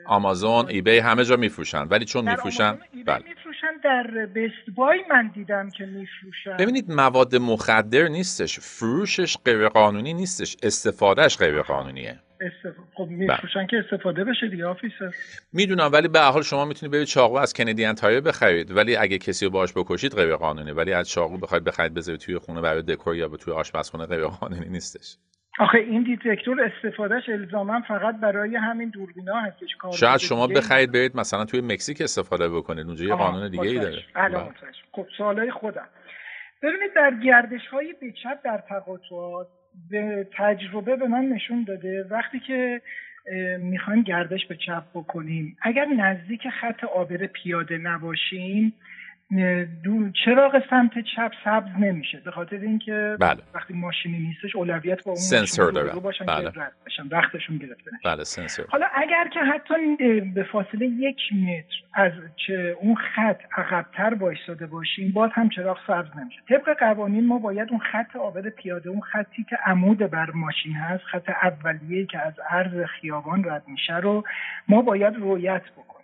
[0.06, 3.24] آمازون eBay همه جا میفروشن ولی چون میفروشن بله.
[3.30, 6.58] میفروشن در Best Buy من دیدم که میفروشن.
[6.58, 11.62] ببینید مواد مخدر نیستش فروشش غیر قانونی نیستش استفادهش غیر
[12.96, 15.12] قانونیه خب میفروشن که استفاده بشه دیگه officer.
[15.54, 18.78] می‌دونم ولی به حال شما می‌تونید برید چاقو از Canadian Tire بخرید.
[18.78, 20.72] ولی اگه کسی رو باش بکشید غیر قانونی.
[20.72, 24.70] ولی از چاقو بخواید بخرید بذارید توی خونه برای دکور یا توی آشپزخونه غیر قانونی
[24.70, 25.18] نیستش.
[25.60, 31.46] آخه این دیتکتور استفادهش الزاما فقط برای همین دوربینا هستش شاید شما بخرید برید مثلا
[31.46, 32.88] توی مکزیک استفاده بکنید.
[32.88, 34.04] اونجا یه قانون دیگه ای داره.
[34.16, 34.38] بله.
[34.92, 35.88] خب سوالای خودم.
[36.64, 37.96] ببینید در گردش های
[38.44, 39.48] در تقاطعات
[39.90, 42.82] به تجربه به من نشون داده وقتی که
[43.60, 45.58] می‌خوایم گردش به چپ بکنیم.
[45.62, 48.74] اگر نزدیک خط آبر پیاده نباشیم
[50.26, 53.38] چراغ سمت چپ سبز نمیشه به خاطر اینکه بله.
[53.54, 56.52] وقتی ماشینی نیستش اولویت با اون سنسور داره باشن بله.
[56.52, 58.66] که بشن وقتشون گرفته بله سنسور.
[58.70, 59.74] حالا اگر که حتی
[60.36, 62.12] به فاصله یک متر از
[62.48, 66.42] چه اون خط عقبتر وایساده باشیم باز هم چراغ سبز نمیشه.
[66.50, 71.04] طبق قوانین ما باید اون خط آبر پیاده اون خطی که عمود بر ماشین هست
[71.04, 74.24] خط اولیه که از عرض خیابان رد میشه رو
[74.68, 75.95] ما باید رویت بکنیم.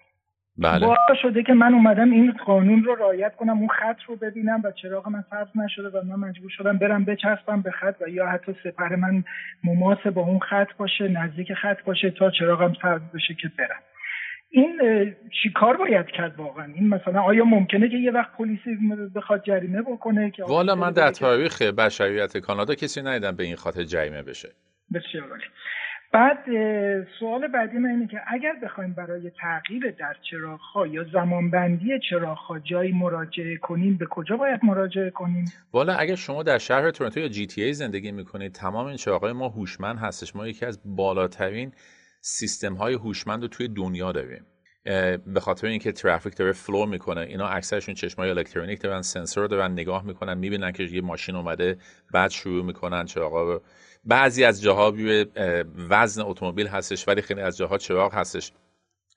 [0.62, 0.88] بله.
[1.21, 5.10] شده که من اومدم این قانون رو رعایت کنم اون خط رو ببینم و چراغ
[5.10, 8.95] من سبز نشده و من مجبور شدم برم بچسبم به خط و یا حتی سپر
[8.95, 9.24] من
[9.63, 13.82] مماس با اون خط باشه نزدیک خط باشه تا چراغم سبز بشه که برم.
[14.50, 14.82] این
[15.43, 18.78] چی کار باید کرد واقعا؟ این مثلا آیا ممکنه که یه وقت پلیسی
[19.15, 23.84] بخواد جریمه بکنه که والا من در تاریخ بشریت کانادا کسی ندیدم به این خاطر
[23.84, 24.50] جریمه بشه.
[24.93, 25.28] بسیار
[26.13, 26.38] بعد
[27.19, 32.91] سوال بعدی من اینه که اگر بخوایم برای تغییر در چراغ یا زمانبندی چراغ جایی
[32.91, 37.73] مراجعه کنیم به کجا باید مراجعه کنیم؟ والا اگر شما در شهر تورنتو یا GTA
[37.74, 40.36] زندگی می‌کنید تمام این چراغ ما هوشمند هستش.
[40.36, 41.71] ما یکی از بالاترین
[42.21, 44.45] سیستم های هوشمند رو توی دنیا داریم.
[45.34, 50.06] به خاطر اینکه ترافیک داره flow می‌کنه اینا اکثرشون چشمای الکترونیک دارن سنسور دارن نگاه
[50.06, 51.78] می‌کنن می‌بینن که یه ماشین اومده
[52.13, 53.62] بعد شروع می‌کنن چراغا رو
[54.03, 54.93] بعضی از جاها
[55.89, 58.51] وزن اتومبیل هستش ولی خیلی از جاها چراغ هستش.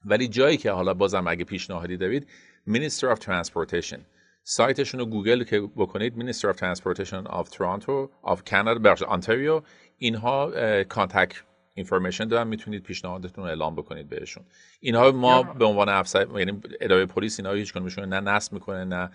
[0.04, 2.28] ولی جایی که حالا بازم اگه پیشنهادی دارید
[2.68, 3.98] Minister of Transportation.
[4.42, 9.62] سایتشون رو گوگل که بکنید Minister of Transportation of Toronto of Canada بخش اونتاریو
[9.98, 10.52] اینها
[10.84, 11.42] contact
[11.74, 12.46] information دارن.
[12.46, 14.44] می‌تونید پیشنهادتون رو اعلام بکنید بهشون.
[14.80, 19.10] اینها ما به عنوان افسر یعنی اداره پلیس اینها هیچ کدومشون نه نصب می‌کنه نه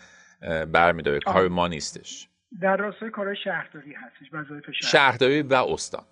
[0.66, 1.20] برمیداره.
[1.20, 2.29] کار ما نیستش.
[2.62, 5.42] در راستای کارهای شهرداری هستش وظایف شهرداری.
[5.42, 6.04] و استان.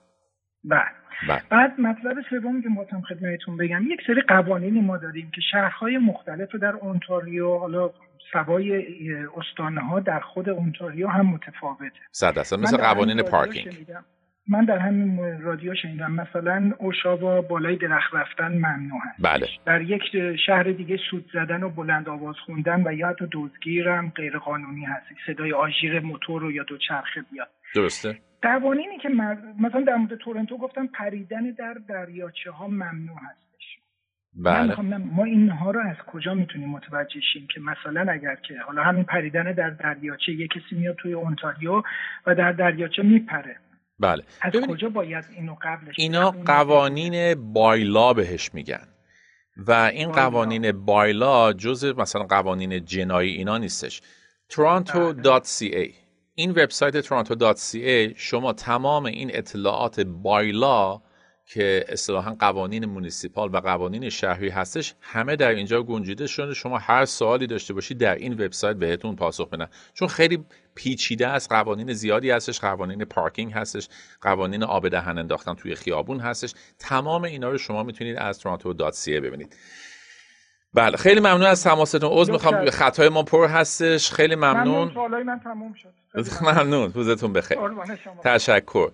[0.63, 0.81] بله.
[1.29, 1.41] بله.
[1.49, 6.55] بعد مطلب سومی که مطمئن خدمتتون بگم یک سری قوانینی ما داریم که شهرهای مختلف
[6.55, 7.89] در اونتاریو حالا
[8.31, 8.83] سوای
[9.37, 11.99] استانها در خود اونتاریو هم متفاوته.
[12.11, 13.87] صد مثل قوانین پارکینگ.
[14.49, 19.47] من در همین رادیو شنیدم مثلا اوشاوا بالای درخت رفتن ممنوع هست بله.
[19.65, 20.01] در یک
[20.45, 24.85] شهر دیگه سود زدن و بلند آواز خوندن و یا حتی دزدگیر هم غیر قانونی
[24.85, 25.05] هست.
[25.27, 27.49] صدای آژیر موتور رو یا دو چرخه بیاد.
[27.75, 28.17] درسته.
[28.41, 29.09] قوانینی که
[29.59, 33.79] مثلا در مورد تورنتو گفتم پریدن در دریاچه ها ممنوع هستش.
[34.43, 34.97] بله.
[34.97, 39.51] ما اینها رو از کجا می‌تونیم متوجه شیم که مثلا اگر که حالا همین پریدن
[39.51, 41.83] در دریاچه یک کسی میاد توی اونتاریو
[42.27, 43.55] و در دریاچه میپره.
[43.99, 44.23] بله.
[44.41, 48.87] از کجا باید اینو قبلش اینا قوانین بایلا بهش میگن.
[49.57, 54.01] و این قوانین بایلا جز مثلا قوانین جنایی اینا نیستش.
[54.53, 55.93] Toronto.ca
[56.35, 61.01] این وبسایت toronto.ca شما تمام این اطلاعات بایلا
[61.47, 66.53] که اصطلاحا قوانین مونیسیپال و قوانین شهری هستش همه در اینجا گنجیده شده.
[66.53, 69.67] شما هر سوالی داشته باشید در این وبسایت بهتون پاسخ بدن.
[69.93, 73.89] چون خیلی پیچیده است قوانین زیادی هستش قوانین پارکینگ هستش
[74.21, 76.53] قوانین آب دهن انداختن توی خیابون هستش.
[76.79, 79.55] تمام اینا رو شما می‌تونید از toronto.ca ببینید.
[80.77, 82.09] بله خیلی ممنون از تماستون.
[82.13, 84.11] عذر می‌خوام خطای ما پر هستش.
[84.11, 84.91] خیلی ممنون.
[84.95, 85.23] ممنون.
[85.23, 85.89] من تموم شد.
[86.41, 86.93] ممنون.
[86.93, 87.57] روزتون بخیر.
[88.23, 88.89] تشکر.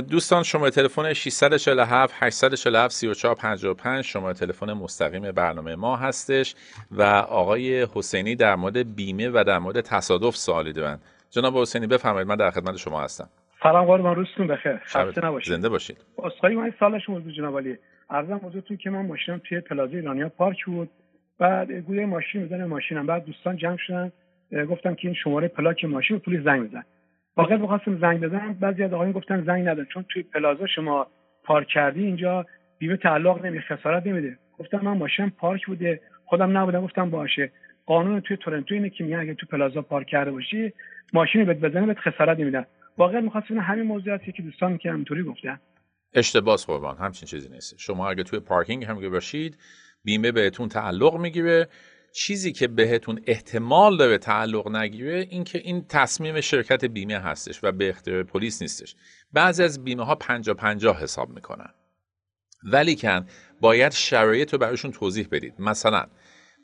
[0.00, 6.54] دوستان شما تلفن 647 847 3455 شما تلفن مستقیم برنامه ما هستش.
[6.90, 10.98] و آقای حسینی در مورد بیمه و در مورد تصادف سوالی دارن
[11.30, 12.28] جناب حسینی بفرمایید.
[12.28, 13.28] من در خدمت شما هستم.
[13.62, 14.16] سلام قربان.
[14.16, 14.76] روزتون بخیر.
[14.76, 15.54] خسته نباشید.
[15.54, 15.96] زنده باشید.
[16.24, 17.78] اسخای من سالش موضوع جناب علی.
[18.10, 20.90] عرضم حضورتون که من ماشینم توی پلازا ایرانیا پارک بود.
[21.38, 23.06] بعد گوی ماشین می‌زنه ماشینم.
[23.06, 24.12] بعد دوستان جمع شدن
[24.70, 26.82] گفتم که این شماره پلاک ماشین پلیس زنگ بزن.
[27.36, 31.06] واقعا می‌خواستم زنگ بزنم بعضی از آقایون گفتن زنگ نده چون توی پلازا شما
[31.44, 32.46] پارک کردی اینجا
[32.78, 34.38] بیمه تعلق نمی خسارت نمیده.
[34.58, 37.52] گفتم من ماشین پارک بوده خودم نبودم گفتم باشه.
[37.86, 40.72] قانون توی تورنتو اینه که میگن اگه تو پلازا پارک کرده باشی
[41.12, 42.64] ماشین بهت بزنه بهت خسارت نمیدن.
[42.98, 45.60] واقعا می‌خواستم همین موضوعاتی که دوستان که همینطوری گفتن.
[46.14, 47.78] اشتباه قربان همچین چیزی نیست.
[47.78, 49.58] شما اگه توی پارکینگ هم باشید
[50.06, 51.68] بیمه بهتون تعلق می‌گیره.
[52.12, 57.72] چیزی که بهتون احتمال داره تعلق نگیره این که این تصمیم شرکت بیمه هستش و
[57.72, 58.94] به اختیار پلیس نیستش.
[59.32, 61.70] بعضی از بیمه ها پنجا پنجا حساب می‌کنن.
[62.64, 63.26] ولیکن
[63.60, 65.54] باید شرایط رو براشون توضیح بدید.
[65.58, 66.06] مثلا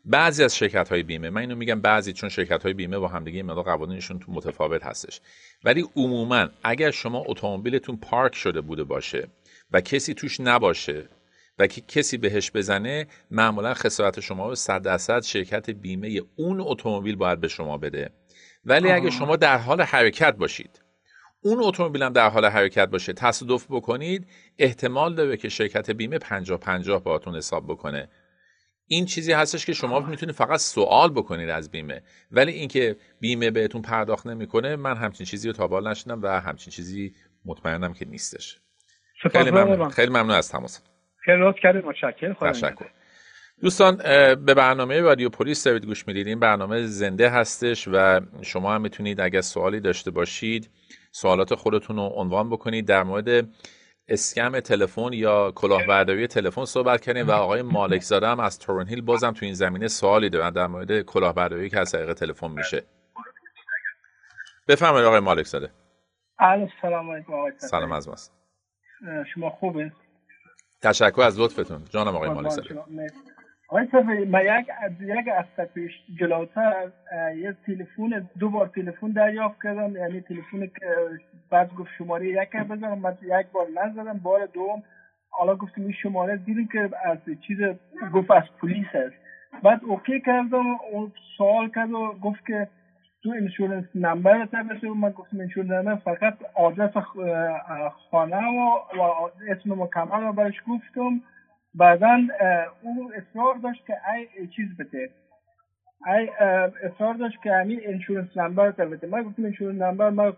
[0.05, 3.43] بعضی از شرکت های بیمه من اینو میگم بعضی چون شرکت های بیمه با همدیگه
[3.43, 5.21] مقدار قوانینشون تو متفاوت هستش.
[5.65, 9.29] ولی عموما اگر شما اتومبیلتون پارک شده بوده باشه
[9.73, 11.09] و کسی توش نباشه
[11.59, 17.17] و که کسی بهش بزنه معمولا خسارت شما رو صد درصد شرکت بیمه اون اتومبیل
[17.17, 18.11] باید به شما بده.
[18.65, 20.83] ولی اگه شما در حال حرکت باشید
[21.41, 24.27] اون اتومبیل هم در حال حرکت باشه تصادف بکنید
[24.59, 28.09] احتمال داره که شرکت بیمه 50 50 باهاتون حساب بکنه.
[28.87, 32.03] این چیزی هستش که شما می‌تونید فقط سوال بکنید از بیمه.
[32.31, 37.15] ولی اینکه بیمه بهتون پرداخت نمی‌کنه من همچین چیزی رو تا نشدم و همچین چیزی
[37.45, 38.61] مطمئنم که نیستش.
[39.33, 39.89] خیلی ممنون.
[39.89, 40.81] خیلی ممنون از تماس
[41.25, 42.35] خیلی کردید متشکرم.
[42.35, 42.87] تشکر.
[43.61, 43.97] دوستان
[44.35, 46.27] به برنامه رادیو پلیس دارید گوش می‌دید.
[46.27, 50.71] این برنامه زنده هستش و شما هم می‌تونید اگر سوالی داشته باشید
[51.11, 52.87] سوالات خودتون رو عنوان بکنید.
[52.87, 53.49] در مورد
[54.09, 59.01] اسکم تلفن یا کلاهبرداری تلفن صحبت کردیم و آقای مالک زاده هم از تورن هیل
[59.01, 62.83] بازم تو این زمینه سوالی دارن در مورد کلاهبرداری که از طریق تلفن میشه.
[64.69, 65.71] بفرمایید آقای مالک زاده.
[66.83, 68.33] سلام علیکم سلام از ماست.
[69.35, 69.93] شما خوبه
[70.83, 71.85] تشکر از لطفتون.
[71.91, 72.75] جانم آقای مالک زاده
[73.69, 74.67] آقای صفحه من یک
[75.01, 76.89] یک از پیش جلوتر
[77.37, 79.97] یه تلفن دو بار تلفن دریافت کردم.
[79.97, 80.97] یعنی تلفن که
[81.51, 84.19] بعد گفت شماره یک بزنم من یک بار نزدم.
[84.19, 84.83] بار دوم
[85.31, 87.59] حالا گفتم این شماره دیدیم که از چیز
[88.15, 89.15] گفت از پلیس است
[89.63, 92.69] بعد اوکی کردم اون سوال کرد و گفت که
[93.23, 96.91] تو اینشورنس نمبر تبسه من گفتم اینشورنس نمبر فقط آدرس
[98.11, 99.03] خانه و, و
[99.49, 101.21] اسم مکمل رو برش گفتم.
[101.75, 102.19] بعدا
[102.83, 105.11] او اصرار داشت که ای چیز بده.
[106.07, 106.29] ای
[106.83, 109.07] اصرار داشت که همین انشورنس نمبر رو بده.
[109.07, 110.33] من گفتم انشورنس نمبر من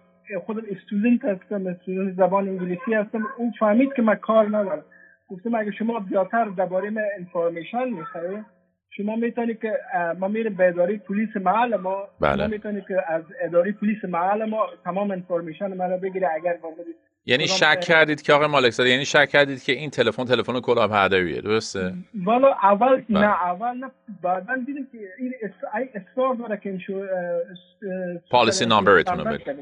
[0.46, 3.26] خودم استودنت هستم استودنت زبان انگلیسی هستم.
[3.36, 4.84] اون فهمید که من کار ندارم.
[5.30, 8.44] گفتم اگه شما بیاتر درباره من انفورمیشن می‌خواید
[8.90, 9.78] شما می‌تونید که
[10.18, 12.46] ما میره به اداره پلیس محل ما بله.
[12.46, 16.58] می‌تونید که از اداره پلیس محل ما تمام انفورمیشن من رو بگیره اگر
[17.26, 21.40] یعنی شک کردید که آقای مالک زاده یعنی شک کردید که این تلفن تلفن کلاهبرداریه
[21.40, 21.92] درسته؟
[22.24, 23.20] والا اول بله.
[23.20, 23.90] نه اول نه
[24.22, 25.34] بعدا دیدیم که این
[25.94, 26.78] اصرار داره که
[28.30, 29.56] پالیسی نامبرتون رو بده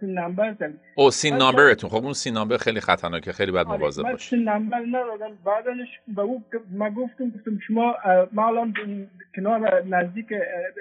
[0.00, 0.56] سین نمبر
[0.94, 4.42] او سین نامبرتون خب اون سین نامبر خیلی خطرناکه خیلی باید آره، مواظب باشید سین
[4.48, 5.38] نامبر ندادم.
[5.44, 7.94] بعدش به او ما گفتم گفتم شما
[8.32, 10.26] ما الان کنار نزدیک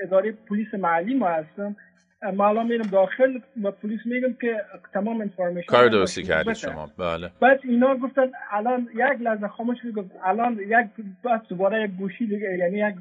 [0.03, 1.75] اداره پلیس محلی ما هستم.
[2.33, 4.61] ما الان میرم داخل و پلیس میگم که
[4.93, 6.89] تمام انفورمیشن کار درستی کردید شما.
[6.97, 7.29] بله.
[7.39, 12.57] بعد اینا گفتن الان یک لحظه خاموش گفت الان یک بس دوباره یک گوشی دیگه
[12.57, 12.95] یعنی یک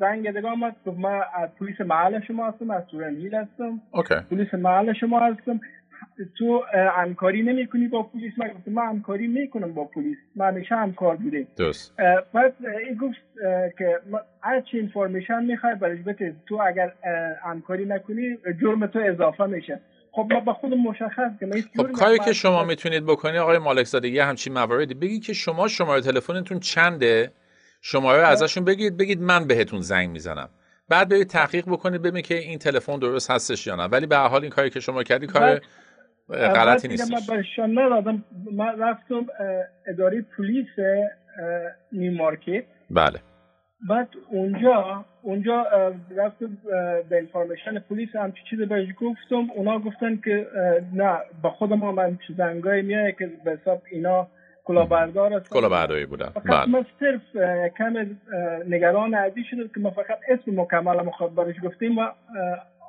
[0.00, 3.80] زنگ دیگه آمد گفت ما از پلیس محل شما هستم از تورن هستم.
[3.90, 4.14] اوکی.
[4.30, 5.60] پلیس محل شما هستم.
[6.38, 6.64] تو
[6.96, 10.16] همکاری نمی‌کنی با پلیس؟ من گفتم من همکاری می‌کنم با پلیس.
[10.36, 11.96] من همیشه همکار بوده درست.
[12.32, 12.54] بعد
[12.86, 13.16] این گفت
[13.78, 14.00] که
[14.42, 16.92] هر چی انفورمیشن می‌خوای برای بده تو اگر
[17.44, 19.80] همکاری نکنی جرم تو اضافه میشه.
[20.12, 24.08] خب ما با خودم مشخص که خب کاری که شما می‌تونید بکنی آقای مالک زاده
[24.08, 24.94] یه همچین مواردی.
[24.94, 27.30] بگی که شما شماره تلفنتون چنده؟
[27.80, 28.30] شماره خب.
[28.30, 30.48] ازشون بگید بگید من بهتون زنگ می‌زنم.
[30.88, 33.84] بعد برید تحقیق بکنید ببینید که این تلفن درست هستش یا نه.
[33.84, 35.60] ولی به حال این کاری که شما کردی کار
[36.28, 39.26] غلطی نیست من برشان ندادم من رفتم
[39.86, 40.66] اداره پلیس
[41.92, 43.18] نیمارکت بله.
[43.88, 45.66] بعد اونجا اونجا
[46.16, 46.58] رفتم
[47.08, 49.50] به انفارمیشن پلیس هم چیز بهش گفتم.
[49.54, 50.46] اونا گفتن که
[50.94, 54.28] نه با خود ما من زنگای میایه که به حساب اینا
[54.64, 56.32] کلاهبردار است کلاهبرداری بودن.
[56.44, 56.66] بله.
[56.66, 57.36] من صرف
[57.78, 58.16] کم
[58.68, 62.06] نگران عزیز شده که ما فقط اسم مکمل مخاطب برش گفتیم و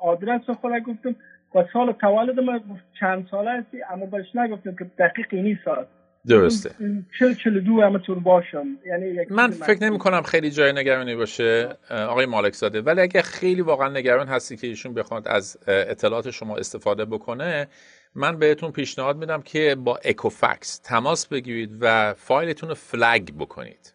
[0.02, 1.16] آدرس رو خود گفتم.
[1.56, 2.60] و سال تولد ما
[3.00, 5.86] چند ساله هستی؟ اما برش نگفتم که دقیق اینی سال
[6.28, 6.72] درسته.
[7.20, 8.66] چل چل دو همطور باشم.
[8.86, 12.82] یعنی من فکر نمی کنم خیلی جای نگرانی باشه آقای مالک زاده.
[12.82, 17.68] ولی اگه خیلی واقعا نگران هستی که ایشون بخواد از اطلاعات شما استفاده بکنه
[18.16, 23.94] من بهتون پیشنهاد میدم که با اکوفکس تماس بگیرید و فایلتون رو فلگ بکنید.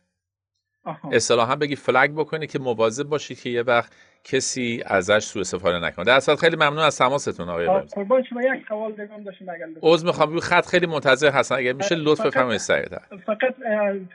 [1.13, 3.93] اصطلاحا بگی فلگ بکنید که مواظب باشید که یه وقت
[4.25, 6.05] کسی ازش سوء استفاده نکنه.
[6.05, 10.07] در اصل خیلی ممنون از تماستون آقای قربان شما یک سوال دیگه داشتم اگر عذر
[10.07, 10.31] می‌خوام.
[10.31, 11.55] روی خط خیلی منتظر هستن.
[11.55, 13.03] اگر میشه لطف بفرمایید سریعتر.
[13.27, 13.55] فقط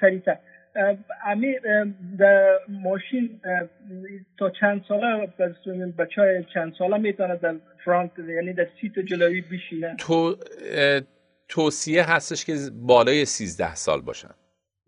[0.01, 0.37] سریعتر.
[1.25, 1.55] امی
[2.19, 3.41] در ماشین
[4.39, 5.27] تا چند ساله
[5.97, 10.35] بچه های چند ساله می‌تونه در فرانت یعنی در سیت جلوی بشینه تو
[11.49, 14.29] توصیه هستش که بالای 13 سال باشن.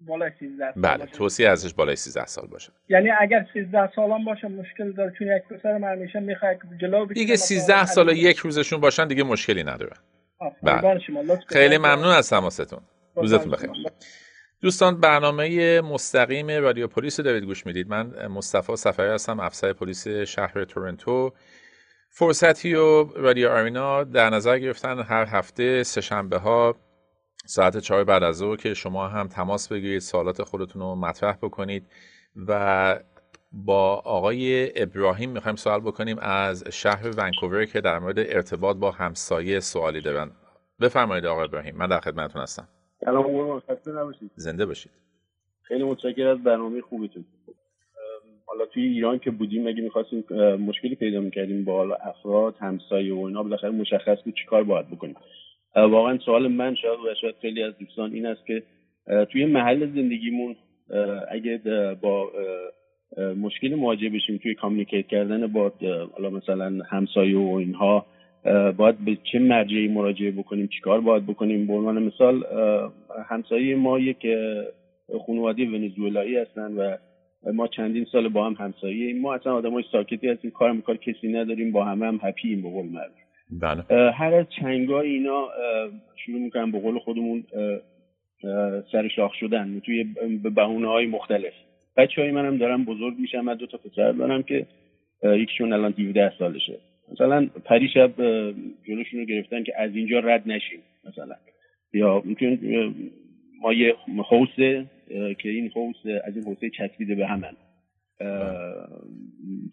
[0.02, 2.72] بالای 13 سال بله توصیه ازش بالای 13 سال باشه.
[2.90, 5.14] یعنی اگر 13 سالم باشه مشکل داره.
[5.20, 9.24] چون یک پسر من همیشه می‌خواد جلو دیگه 13 سال و یک روزشون باشن دیگه
[9.24, 9.94] مشکلی نداره.
[10.64, 11.00] بله.
[11.48, 12.80] خیلی ممنون از تماستون.
[13.16, 13.70] روزتون بخیر.
[14.62, 17.90] دوستان برنامه مستقیم رادیو پلیس رو دارید گوش می‌دید.
[17.90, 21.34] من مصطفی سفری هستم افسر پلیس شهر تورنتو.
[22.12, 26.76] فرصتی و رادیو آرینا در نظر گرفتن هر هفته سهشنبه ها
[27.46, 31.86] ساعت چهار بعد از ظهر که شما هم تماس بگیرید سوالات خودتون رو مطرح بکنید
[32.48, 33.00] و
[33.52, 39.60] با آقای ابراهیم می‌خوایم سوال بکنیم از شهر ونکوور که در مورد ارتباط با همسایه
[39.60, 40.32] سوالی دارن
[40.82, 42.68] بفرمایید آقای ابراهیم من در خدمتتون هستم.
[43.06, 44.32] سلام خسته نباشید.
[44.36, 44.92] زنده باشید.
[45.62, 47.26] خیلی متشکرم از برنامه خوبیتون.
[48.46, 50.24] حالا توی ایران که بودیم اگه می‌خواستیم
[50.56, 55.16] مشکلی پیدا می‌کردیم با حالا افراد همسایه و اینا بالاخره مشخص بود چیکار باید بکنیم.
[55.76, 58.64] واقعا سوال من شاید و شاید خیلی از دوستان این است که
[59.32, 60.56] توی محل زندگیمون
[61.32, 61.62] اگه
[62.02, 62.32] با
[63.42, 65.72] مشکلی مواجه بشیم توی کامیکیت کردن با
[66.18, 68.06] حالا مثلا همسایه و اینها
[68.78, 72.44] باید به چه مرجعی مراجعه بکنیم؟ چیکار باید بکنیم؟ به عنوان مثال
[73.30, 74.28] همسایه ما یک
[75.26, 76.98] خانواده ونزوئلایی هستن و
[77.54, 81.72] ما چندین سال با هم همسایه ما اصلا آدمای ساکتی هستیم کار کار کسی نداریم
[81.72, 84.12] با همه هم هپییم به قول معروف بله.
[84.12, 85.48] هر از چنگا اینا
[86.16, 87.44] شروع می‌کنن به قول خودمون
[88.92, 90.04] سر شاخ شدن توی
[90.44, 91.54] به بهونه های مختلف.
[91.98, 94.66] بچه های منم دارم بزرگ میشم من دو تا پسر دارم که
[95.24, 96.80] یکیشون الان 17 سالشه.
[97.12, 98.12] مثلا پریشب
[98.88, 101.36] جلوشون رو گرفتن که از اینجا رد نشیم مثلا.
[101.94, 102.60] یا میتون
[103.62, 103.96] ما یه
[104.30, 104.86] حوسه
[105.40, 107.54] که این حوس از این حوسه چسبیده به همن.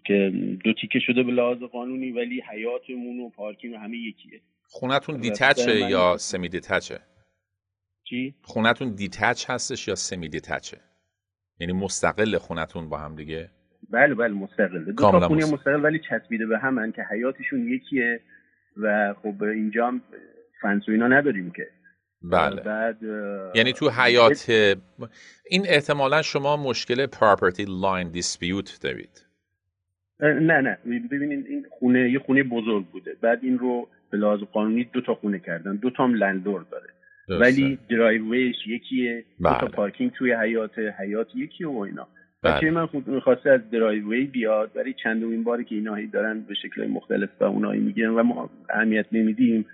[0.05, 0.33] که
[0.65, 4.41] دو تیکه شده به لحاظ قانونی ولی حیاتمون و پارکینگ و همه یکیه.
[4.69, 6.99] خونتون دیتچه یا سمی دیتچه
[8.05, 10.77] چی؟ خونتون دیتچ هستش یا سمی دیتچه
[11.61, 13.51] یعنی مستقل خونتون با هم دیگه؟
[13.91, 14.85] بله بله مستقل.
[14.85, 18.21] دو تا خونه مستقل ولی چسبیده به همن که حیاتشون یکیه
[18.77, 20.03] و خب اینجا هم
[20.63, 21.69] فنس و اینا نداریم که.
[22.23, 22.63] بله.
[22.63, 22.99] بعد
[23.55, 24.51] یعنی تو حیات
[25.51, 29.27] این احتمالا شما مشکل property line dispute دارید
[30.21, 30.79] نه نه.
[31.11, 33.17] ببینید این خونه یه خونه بزرگ بوده.
[33.23, 35.77] بعد این رو به لحاظ قانونی دو تا خونه کردن.
[35.77, 36.91] دو تا هم landlord داره.
[37.41, 39.25] ولی driveway ش یکیه.
[39.41, 39.53] بله.
[39.53, 39.77] دو تا بله.
[39.77, 42.09] پارکینگ توی حیاط حیاط یکیه و اینا.
[42.43, 42.57] بله.
[42.57, 46.87] بچه من خود می‌خواسته از driveway بیاد ولی چندمین باری که اینا دارن به شکل
[46.87, 49.67] مختلف به اونایی میگن و ما اهمیت نمیدیم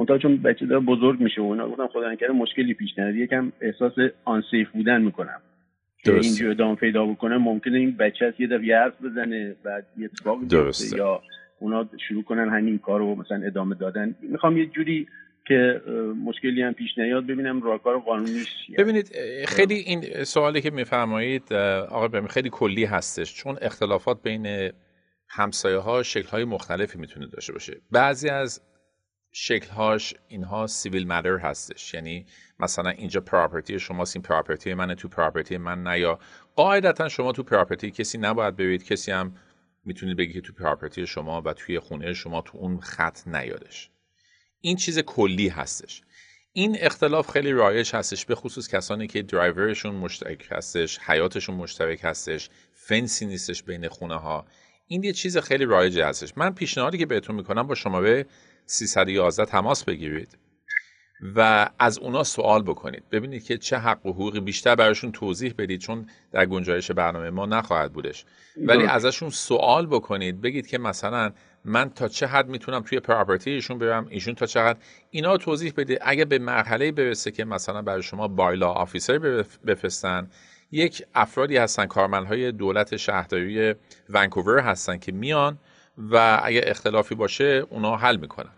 [0.00, 3.14] منتها چون بچه داره بزرگ میشه و اینا گفتم خدا نکرده مشکلی پیش نیاد.
[3.14, 3.92] یکم احساس
[4.24, 5.40] آنسیف بودن می‌کنم.
[6.04, 10.04] که اینجا ادامه پیدا بکنه ممکنه این بچه از یه دفعه حرف بزنه بعد یه
[10.04, 11.22] اتفاق بیفته یا
[11.58, 14.14] اونا شروع کنن همین کار رو مثلا ادامه دادن.
[14.22, 15.06] می‌خوام یه جوری
[15.48, 15.80] که
[16.24, 19.10] مشکلی هم پیش نیاد ببینم راهکار قانونیش ببینید
[19.48, 23.34] خیلی این سوالی که میفرمایید آقای خیلی کلی هستش.
[23.34, 24.70] چون اختلافات بین
[25.28, 27.76] همسایه ها شکل های مختلفی می‌تونه داشته باشه.
[27.90, 28.62] بعضی از
[29.32, 31.94] شکلهاش اینها civil matter هستش.
[31.94, 32.26] یعنی
[32.58, 36.00] مثلا اینجا property شماست این property منه تو property من نه.
[36.00, 36.18] یا
[36.56, 39.36] قاعدتا شما تو property کسی نباید برید کسی هم
[39.84, 43.90] می‌تونید بگید که تو property شما و توی خونه شما تو اون خط نیادش.
[44.60, 46.02] این چیز کلی هستش.
[46.52, 52.00] این اختلاف خیلی رایج هستش به خصوص کسانی که driveway شون مشترک هستش حیاطشون مشترک
[52.02, 54.46] هستش فنسی نیستش بین خونه ها
[54.86, 56.32] این یه چیز خیلی رایج هستش.
[56.36, 58.26] من پیشنهادی که بهتون می‌کنم با شماره
[58.70, 60.38] 311 تماس بگیرید
[61.36, 63.02] و از اونا سوال بکنید.
[63.10, 67.46] ببینید که چه حق و حقوقی بیشتر براشون توضیح بدید چون در گنجایش برنامه ما
[67.46, 68.24] نخواهد بودش.
[68.56, 71.32] ولی ازشون سوال بکنید بگید که مثلا
[71.64, 74.78] من تا چه حد می‌تونم توی پراپرتی ایشون برم ایشون تا چقدر
[75.10, 75.98] اینا توضیح بدید.
[76.00, 79.18] اگه به مرحله برسه که مثلا برای شما بایلا آفیسر
[79.66, 80.30] بفرستن
[80.72, 83.74] یک افرادی هستن کارمندهای دولت شهرداری
[84.10, 85.58] ونکوور هستن که میان
[85.98, 88.52] و اگه اختلافی باشه اونا حل می‌کنن.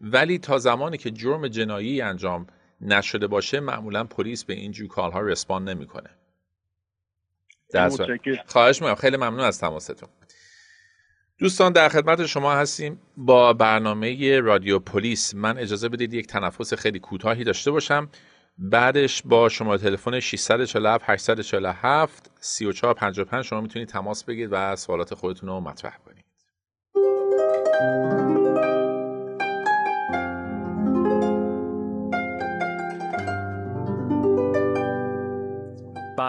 [0.00, 2.46] ولی تا زمانی که جرم جنایی انجام
[2.80, 6.10] نشده باشه معمولا پلیس به این جور کالها رسپان نمی‌کنه.
[7.72, 7.90] در
[8.46, 8.94] خواهش می‌کنم.
[8.94, 10.08] خیلی ممنون از تماستون.
[11.38, 15.34] دوستان در خدمت شما هستیم با برنامه رادیو پلیس.
[15.34, 18.08] من اجازه بدید یک تنفس خیلی کوتاهی داشته باشم.
[18.58, 25.60] بعدش با شما تلفن 647 847 3455 شما می‌تونید تماس بگیرید و سوالات خودتون رو
[25.60, 26.24] مطرح کنید.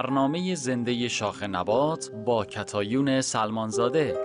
[0.03, 4.17] برنامه زنده شاخ نبات با کتایون سلمانزاده.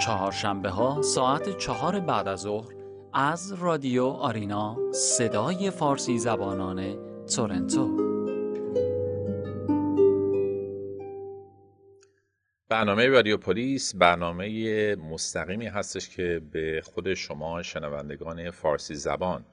[0.00, 2.74] چهارشنبه ها ساعت چهار بعد از ظهر
[3.12, 6.96] از رادیو آرینا صدای فارسی زبانان
[7.36, 8.07] تورنتو.
[12.70, 19.44] برنامه رادیو پلیس برنامه مستقیمی هستش که به خود شما شنوندگان فارسی زبان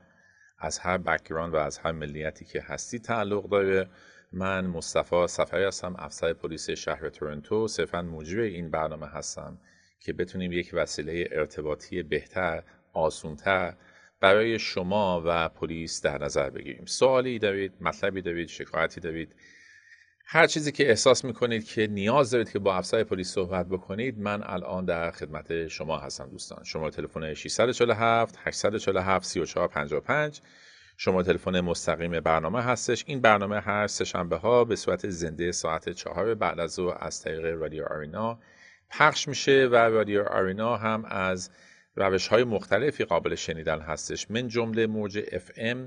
[0.60, 3.90] از هر background و از هر ملیتی که هستی تعلق داره.
[4.32, 7.68] من مصطفی سفری هستم افسر پلیس شهر تورنتو.
[7.68, 9.58] صرفا مجری این برنامه هستم
[10.00, 12.64] که بتونیم یک وسیله ارتباطی بهتر
[12.94, 13.74] آسونتر
[14.20, 16.86] برای شما و پلیس در نظر بگیریم.
[16.86, 19.36] سوالی دارید مطلبی دارید شکایتی دارید
[20.28, 24.44] هر چیزی که احساس می‌کنید که نیاز دارید که با افسر پلیس صحبت بکنید من
[24.44, 26.64] الان در خدمت شما هستم دوستان.
[26.64, 30.42] شما تلفن 647 847 3455
[30.98, 33.04] شما تلفن مستقیم برنامه هستش.
[33.08, 37.46] این برنامه هر سهشنبه ها به صورت زنده ساعت چهار بعد از ظهر از طریق
[37.46, 38.40] رادیو آرینا
[38.90, 41.50] پخش میشه و رادیو آرینا هم از
[41.96, 44.32] روش های مختلفی قابل شنیدن هستش.
[44.32, 45.78] من جمله موج FM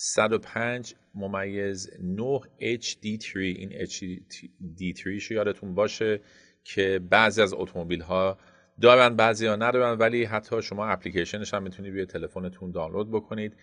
[0.00, 6.20] 105 ممیز 9 HD3 این HD3 شو یادتون باشه
[6.64, 8.38] که بعضی از اتومبیل ها
[8.80, 13.56] دارن بعضی ها ندارن ولی حتی شما اپلیکیشنش هم می‌تونید روی تلفنتون دانلود بکنید.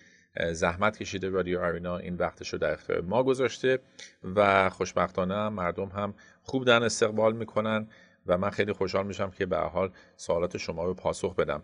[0.51, 3.79] زحمت کشیده رادیو آرینا این وقتش رو در اختیار ما گذاشته
[4.23, 6.13] و خوشبختانه مردم هم
[6.43, 7.87] خوب در استقبال می‌کنن
[8.25, 11.63] و من خیلی خوشحال میشم که به حال سوالات شما رو پاسخ بدم.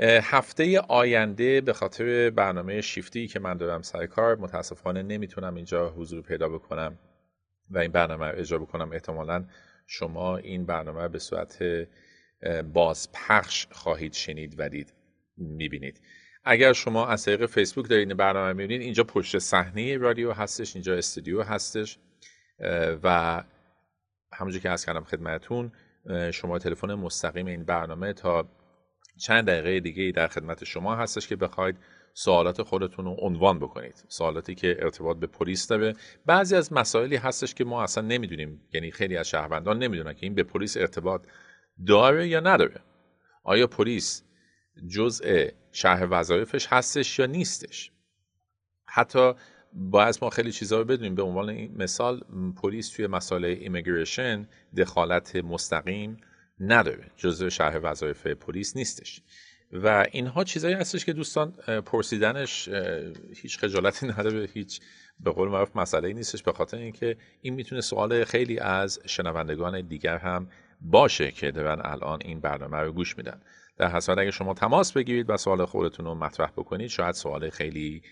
[0.00, 6.22] هفته آینده به خاطر برنامه شیفتی که من دارم سر کار متاسفانه نمی‌تونم اینجا حضور
[6.22, 6.98] پیدا بکنم
[7.70, 8.92] و این برنامه رو اجرا بکنم.
[8.92, 9.44] احتمالا
[9.86, 11.64] شما این برنامه به صورت
[12.72, 14.92] بازپخش خواهید شنید و دید
[15.36, 16.00] می‌بینید.
[16.44, 20.94] اگر شما از طریق فیسبوک دارید این برنامه می‌بینید اینجا پشت صحنه رادیو هستش اینجا
[20.94, 21.98] استودیو هستش
[23.02, 23.42] و
[24.32, 25.72] همونجور که از کردم خدمتون
[26.32, 28.48] شما تلفن مستقیم این برنامه تا
[29.18, 31.76] چند دقیقه دیگه در خدمت شما هستش که بخواید
[32.14, 34.04] سوالات خودتون رو عنوان بکنید.
[34.08, 35.94] سوالاتی که ارتباط به پلیس داره.
[36.26, 38.60] بعضی از مسائلی هستش که ما اصلا نمی‌دونیم.
[38.72, 41.26] یعنی خیلی از شهروندان نمی‌دونن که این به پلیس ارتباط
[41.86, 42.80] داره یا نداره.
[43.42, 44.22] آیا پلیس
[44.88, 47.90] جزء شهر وظایفش هستش یا نیستش؟
[48.86, 49.32] حتی
[49.72, 51.14] باید ما خیلی چیزا رو بدونیم.
[51.14, 52.24] به عنوان این مثال
[52.62, 56.16] پلیس توی مسائل ایمیگریشن دخالت مستقیم
[56.60, 59.22] نداره جزء شرح وظایف پلیس نیستش.
[59.72, 61.50] و اینها چیزایی هستش که دوستان
[61.86, 62.68] پرسیدنش
[63.34, 64.80] هیچ خجالتی نداره هیچ
[65.20, 66.42] به قول معروف مسئله نیستش.
[66.42, 70.48] به خاطر اینکه این می‌تونه سوال خیلی از شنوندگان دیگر هم
[70.80, 73.40] باشه که دارن الان این برنامه رو گوش میدن.
[73.78, 78.02] در حسابت اگه شما تماس بگیرید و سوال خودتون رو مطرح بکنید شاید سوال خیلی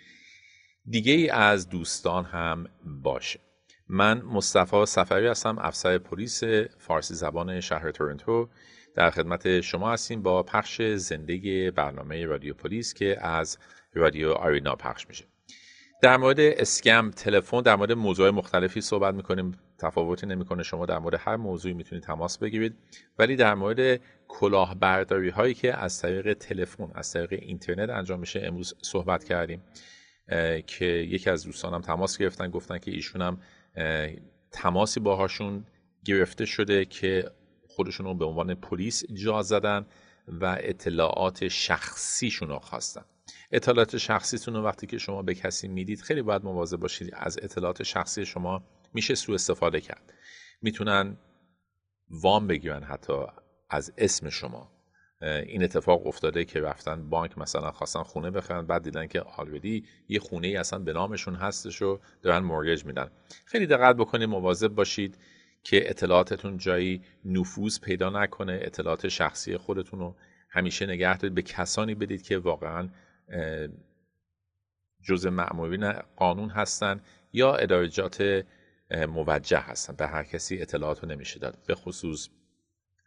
[0.87, 3.41] دیگه ای از دوستان هم باشه.
[3.89, 6.45] من مصطفی سفری هستم افسر پلیس
[6.79, 8.49] فارسی زبان شهر تورنتو.
[8.95, 13.59] در خدمت شما هستیم با پخش زنده برنامه رادیو پلیس که از
[13.95, 15.25] رادیو آرینا پخش میشه.
[16.03, 19.59] در مورد اسکم تلفن در مورد موضوع مختلفی صحبت می‌کنیم.
[19.79, 22.75] تفاوتی نمی‌کنه شما در مورد هر موضوعی می‌تونید تماس بگیرید.
[23.19, 28.75] ولی در مورد کلاهبرداری هایی که از طریق تلفن از طریق اینترنت انجام میشه امروز
[28.83, 29.63] صحبت کردیم
[30.67, 33.41] که یکی از دوستانم تماس گرفتن گفتن که ایشون هم
[34.51, 35.67] تماسی باهاشون
[36.05, 37.31] گرفته شده که
[37.69, 39.87] خودشون رو به عنوان پلیس جا زدن
[40.29, 43.05] و اطلاعات شخصیشون رو خواستن.
[43.53, 47.83] اطلاعات شخصیتون رو وقتی که شما به کسی می‌دید خیلی باید مواظب باشید از اطلاعات
[47.83, 48.65] شخصی شما
[48.95, 50.13] میشه سوء استفاده کرد.
[50.63, 51.17] می‌تونن
[52.11, 53.13] وام بگیرن حتی
[53.71, 54.82] از اسم شما.
[55.23, 60.21] این اتفاق افتاده که رفتن بانک مثلا خواستن خونه بخرن بعد دیدن که آلردی یه
[60.21, 63.11] خونه ای اصلا به نامشون هستش و دارن مورگج میدن.
[63.45, 65.19] خیلی دقت بکنید مواظب باشید
[65.63, 70.17] که اطلاعاتتون جایی نفوذ پیدا نکنه اطلاعات شخصی خودتون رو
[70.51, 71.35] همیشه نگه دارید.
[71.35, 72.89] به کسانی بدید که واقعا
[75.03, 77.01] جزء مأمورین قانون هستن
[77.33, 78.45] یا ادارجات
[79.09, 79.95] موجه هستن.
[79.97, 81.59] به هر کسی اطلاعات رو نمیشه داد.
[81.67, 82.29] به خصوص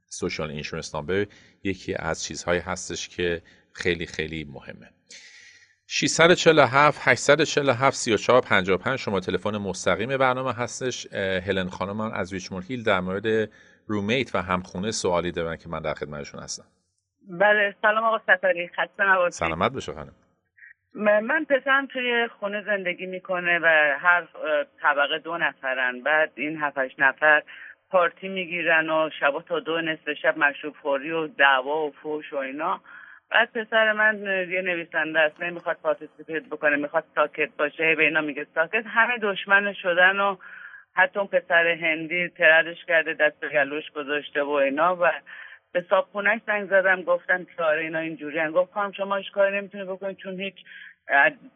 [0.07, 1.25] سوشال اینشورنس نامبر
[1.63, 3.41] یکی از چیزهایی هستش که
[3.73, 4.89] خیلی خیلی مهمه.
[5.87, 11.13] 647 847 3455 شما تلفن مستقیم برنامه هستش.
[11.13, 13.49] هلن خانم از ریچموند هیل در مورد
[13.87, 16.65] رومیت و همخونه سوالی دارن که من در خدمتشون هستم.
[17.29, 18.67] بله سلام آقا سفری.
[18.67, 19.31] خسته نباشید.
[19.31, 20.15] سلامت بشه خانم.
[20.93, 24.27] من پسرم توی خونه زندگی می‌کنه و هر
[24.81, 26.03] طبقه دو نفرن.
[26.03, 27.43] بعد این هفتش نفر
[27.89, 32.37] پارتی می‌گیرن و شبا تا دو نصف شب مشروب خوری و دعوا و فوش و
[32.37, 32.81] اینا.
[33.29, 38.47] بعد پسر من یه نویسنده است نمی‌خواد participate بکنه می‌خواد ساکت باشه به اینا میگه
[38.55, 38.83] ساکت.
[38.87, 40.35] همه دشمن شدن و
[40.93, 44.97] حتی اون پسر هندی threat ش کرده دست به گلوش گذاشته و اینا.
[45.01, 45.11] و
[45.71, 50.17] به صابخونهش زنگ زدم گفتم آره اینا اینجوری گفت خانم شما هیچ کاری نمی‌تونی بکنید
[50.17, 50.55] چون هیچ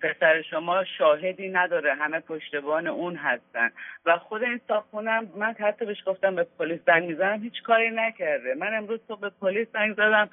[0.02, 1.94] پسر شما شاهدی نداره.
[1.94, 3.72] همه پشتبان اون هستن.
[4.06, 8.54] و خود این صابخونه من حتی بهش گفتم به پلیس زنگ می‌زنم هیچ کاری نکرده.
[8.54, 10.30] من امروز صبح به پلیس زنگ زدم.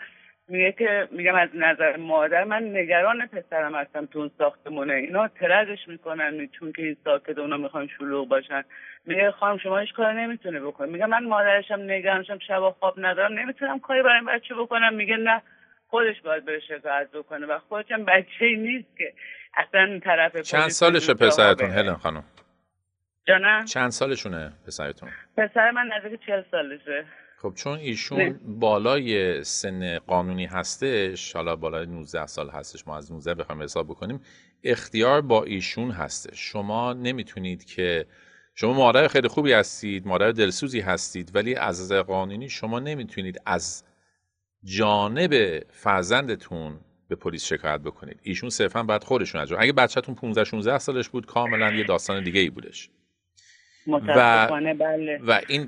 [0.48, 4.92] میگه که میگم از نظر مادر من نگران پسرم هستم تو اون ساختمونه.
[4.94, 8.64] اینا تردش می‌کنن چون که این ساکت اونا می‌خوان شلوغ باشن.
[9.06, 13.32] میگه خانم شما هیچ کار نمی‌تونه بکنه میگه من مادرشم نگرانشم شب خواب ندارم.
[13.32, 14.94] نمی‌تونم کاری برای بچه بکنم.
[14.94, 15.42] میگه نه.
[15.88, 19.12] خودش باید بره شکایت بکنه و خودشم بچه نیست که
[19.56, 22.24] اصلا طرف چند سالشه پسرتون هلن خانم؟
[23.28, 27.04] جانم چند سالشونه پسرتون؟ پسر من نزدیک چهل سالشه.
[27.38, 33.34] خب چون ایشون بالای سن قانونی هستش حالا بالای 19 سال هستش ما از 19
[33.34, 34.20] بخوایم حساب بکنیم
[34.64, 36.52] اختیار با ایشون هستش.
[36.52, 38.06] شما نمی‌تونید که
[38.54, 43.84] شما مادر خیلی خوبی هستید مادر دلسوزی هستید ولی از قانونی شما نمی‌تونید از
[44.64, 48.20] جانب فرزندتون به پلیس شکایت بکنید.
[48.22, 52.40] ایشون صرفا باید خودشون انجام اگه بچهتون 15 16 سالش بود کاملا یه داستان دیگه
[52.40, 52.90] ای بودش
[53.88, 53.98] و,
[54.74, 55.18] بله.
[55.26, 55.64] و این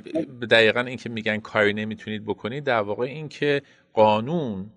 [0.50, 3.62] دقیقا این که میگن کاری نمی‌تونید بکنید در واقع این که
[3.92, 4.70] قانون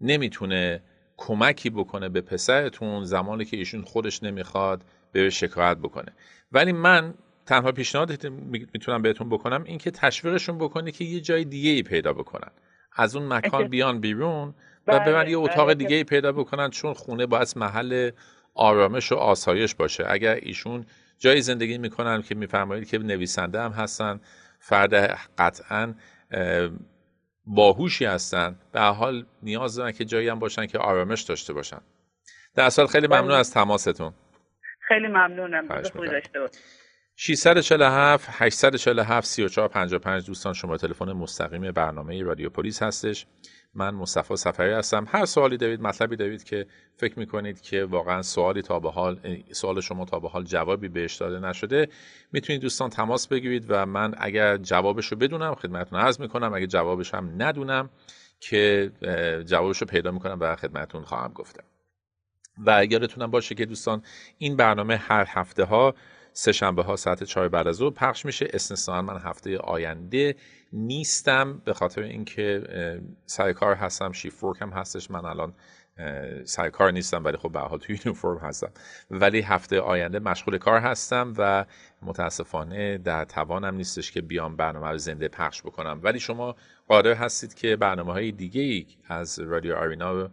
[0.00, 0.82] نمی‌تونه
[1.16, 6.12] کمکی بکنه به پسرتون زمانی که ایشون خودش نمی‌خواد به شکایت بکنه.
[6.52, 7.14] ولی من
[7.46, 12.12] تنها پیشنهاد می‌تونم بهتون بکنم این که تشویقشون بکنه که یه جای دیگه ای پیدا
[12.12, 12.50] بکنن.
[12.98, 15.74] از اون مکان بیان بیرون و بله، ببرن یه اتاق بله.
[15.74, 18.10] دیگه ای پیدا بکنن چون خونه باید محل
[18.54, 20.04] آرامش و آسایش باشه.
[20.08, 20.86] اگر ایشون
[21.18, 24.20] جایی زندگی می‌کنن که میفرمایید که نویسنده هم هستن
[24.60, 25.94] فرد قطعا
[27.46, 31.80] باهوشی هستن به حال نیاز دارن که جایی هم باشن که آرامش داشته باشن.
[32.54, 34.12] در سال خیلی ممنون از تماستون.
[34.88, 35.68] خیلی ممنونم.
[37.20, 43.26] 647 847 3455 دوستان شما تلفن مستقیم برنامه رادیو پلیس هستش.
[43.74, 45.06] من مصطفی سفری هستم.
[45.08, 46.66] هر سوالی دارید مطلبی دارید که
[46.96, 51.16] فکر می‌کنید که واقعا سوالی تا به حال سوال شما تا به حال جوابی بهش
[51.16, 51.88] داده نشده
[52.32, 56.54] می‌تونید دوستان تماس بگیرید و من اگر جوابش رو بدونم خدمتتون عرض می‌کنم.
[56.54, 57.90] اگر جوابش هم ندونم
[58.40, 58.92] که
[59.46, 61.64] جوابش رو پیدا می‌کنم و خدمتتون خواهم گفتم
[62.66, 64.02] و یادتونم باشه که دوستان
[64.38, 65.94] این برنامه هر هفته ها
[66.38, 68.48] سه شنبه ها ساعت چهار بعد از ظهر پخش میشه.
[68.52, 70.36] استثنا من هفته آینده
[70.72, 72.62] نیستم به خاطر اینکه
[73.26, 75.10] سر کار هستم شیف ورک هم هستش.
[75.10, 75.54] من الان
[76.44, 78.70] سر کار نیستم ولی خب به حال توی یونیفرم هستم.
[79.10, 81.64] ولی هفته آینده مشغول کار هستم و
[82.02, 86.00] متاسفانه در توانم نیستش که بیام برنامه رو زنده پخش بکنم.
[86.02, 86.56] ولی شما
[86.88, 90.30] قادر هستید که برنامه های دیگه ای از رادیو آرینا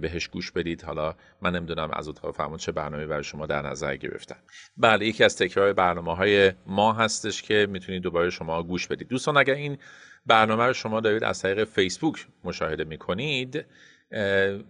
[0.00, 0.82] بهش گوش بدید.
[0.82, 4.36] حالا من نمی‌دونم از اتاق فرمان چه برنامه برای شما در نظر گرفتن.
[4.76, 9.08] بله یکی از تکرار برنامه های ما هستش که می‌تونید دوباره شما گوش بدید.
[9.08, 9.78] دوستان اگر این
[10.26, 13.64] برنامه رو شما دارید از طریق فیسبوک مشاهده می‌کنید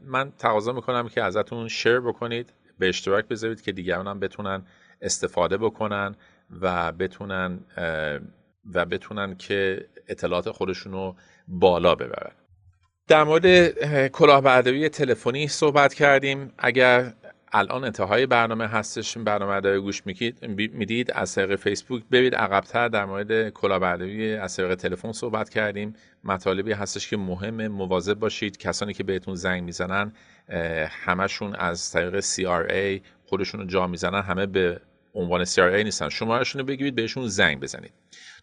[0.04, 4.62] من تقاضا می‌کنم که ازتون شیر بکنید به اشتراک بذارید که دیگران هم بتونن
[5.02, 6.14] استفاده بکنن
[6.60, 7.60] و بتونن
[8.74, 11.16] و بتونن که اطلاعات خودشون رو
[11.48, 12.32] بالا ببرن.
[13.08, 16.52] در مورد کلاهبرداری تلفنی صحبت کردیم.
[16.58, 17.12] اگر
[17.52, 20.02] الان انتهای برنامه هستش برنامه داره گوش
[20.72, 22.34] می‌دید از طریق فیسبوک ببینید.
[22.34, 25.94] عقبتر در مورد کلاهبرداری از طریق تلفن صحبت کردیم.
[26.24, 28.56] مطالبی هستش که مهم مواظب باشید.
[28.56, 30.12] کسانی که بهتون زنگ می‌زنن
[30.88, 34.80] همشون از طریق CRA خودشون رو جا می‌زنن همه به
[35.18, 36.08] عنوان CRA نیستن.
[36.08, 37.92] شمارهشون رو بگیرید بهشون زنگ بزنید.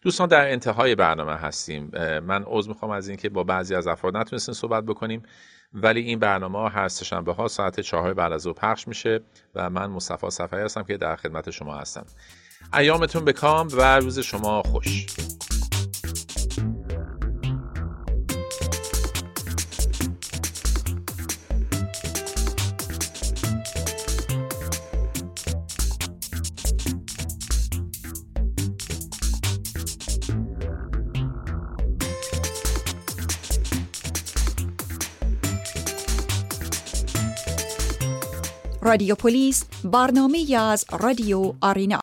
[0.02, 1.90] دوستان در انتهای برنامه هستیم.
[2.22, 5.22] من عذر می‌خوام از اینکه با بعضی از افراد نتونستیم صحبت بکنیم
[5.74, 9.20] ولی این برنامه هر سهشنبه ها ساعت چهار بعد از پخش میشه
[9.54, 12.06] و من مصطفی سفری هستم که در خدمت شما هستم.
[12.74, 15.06] ایامتون به کام و روز شما خوش.
[38.86, 41.94] رادیو پلیس برنامه از رادیو آرینا.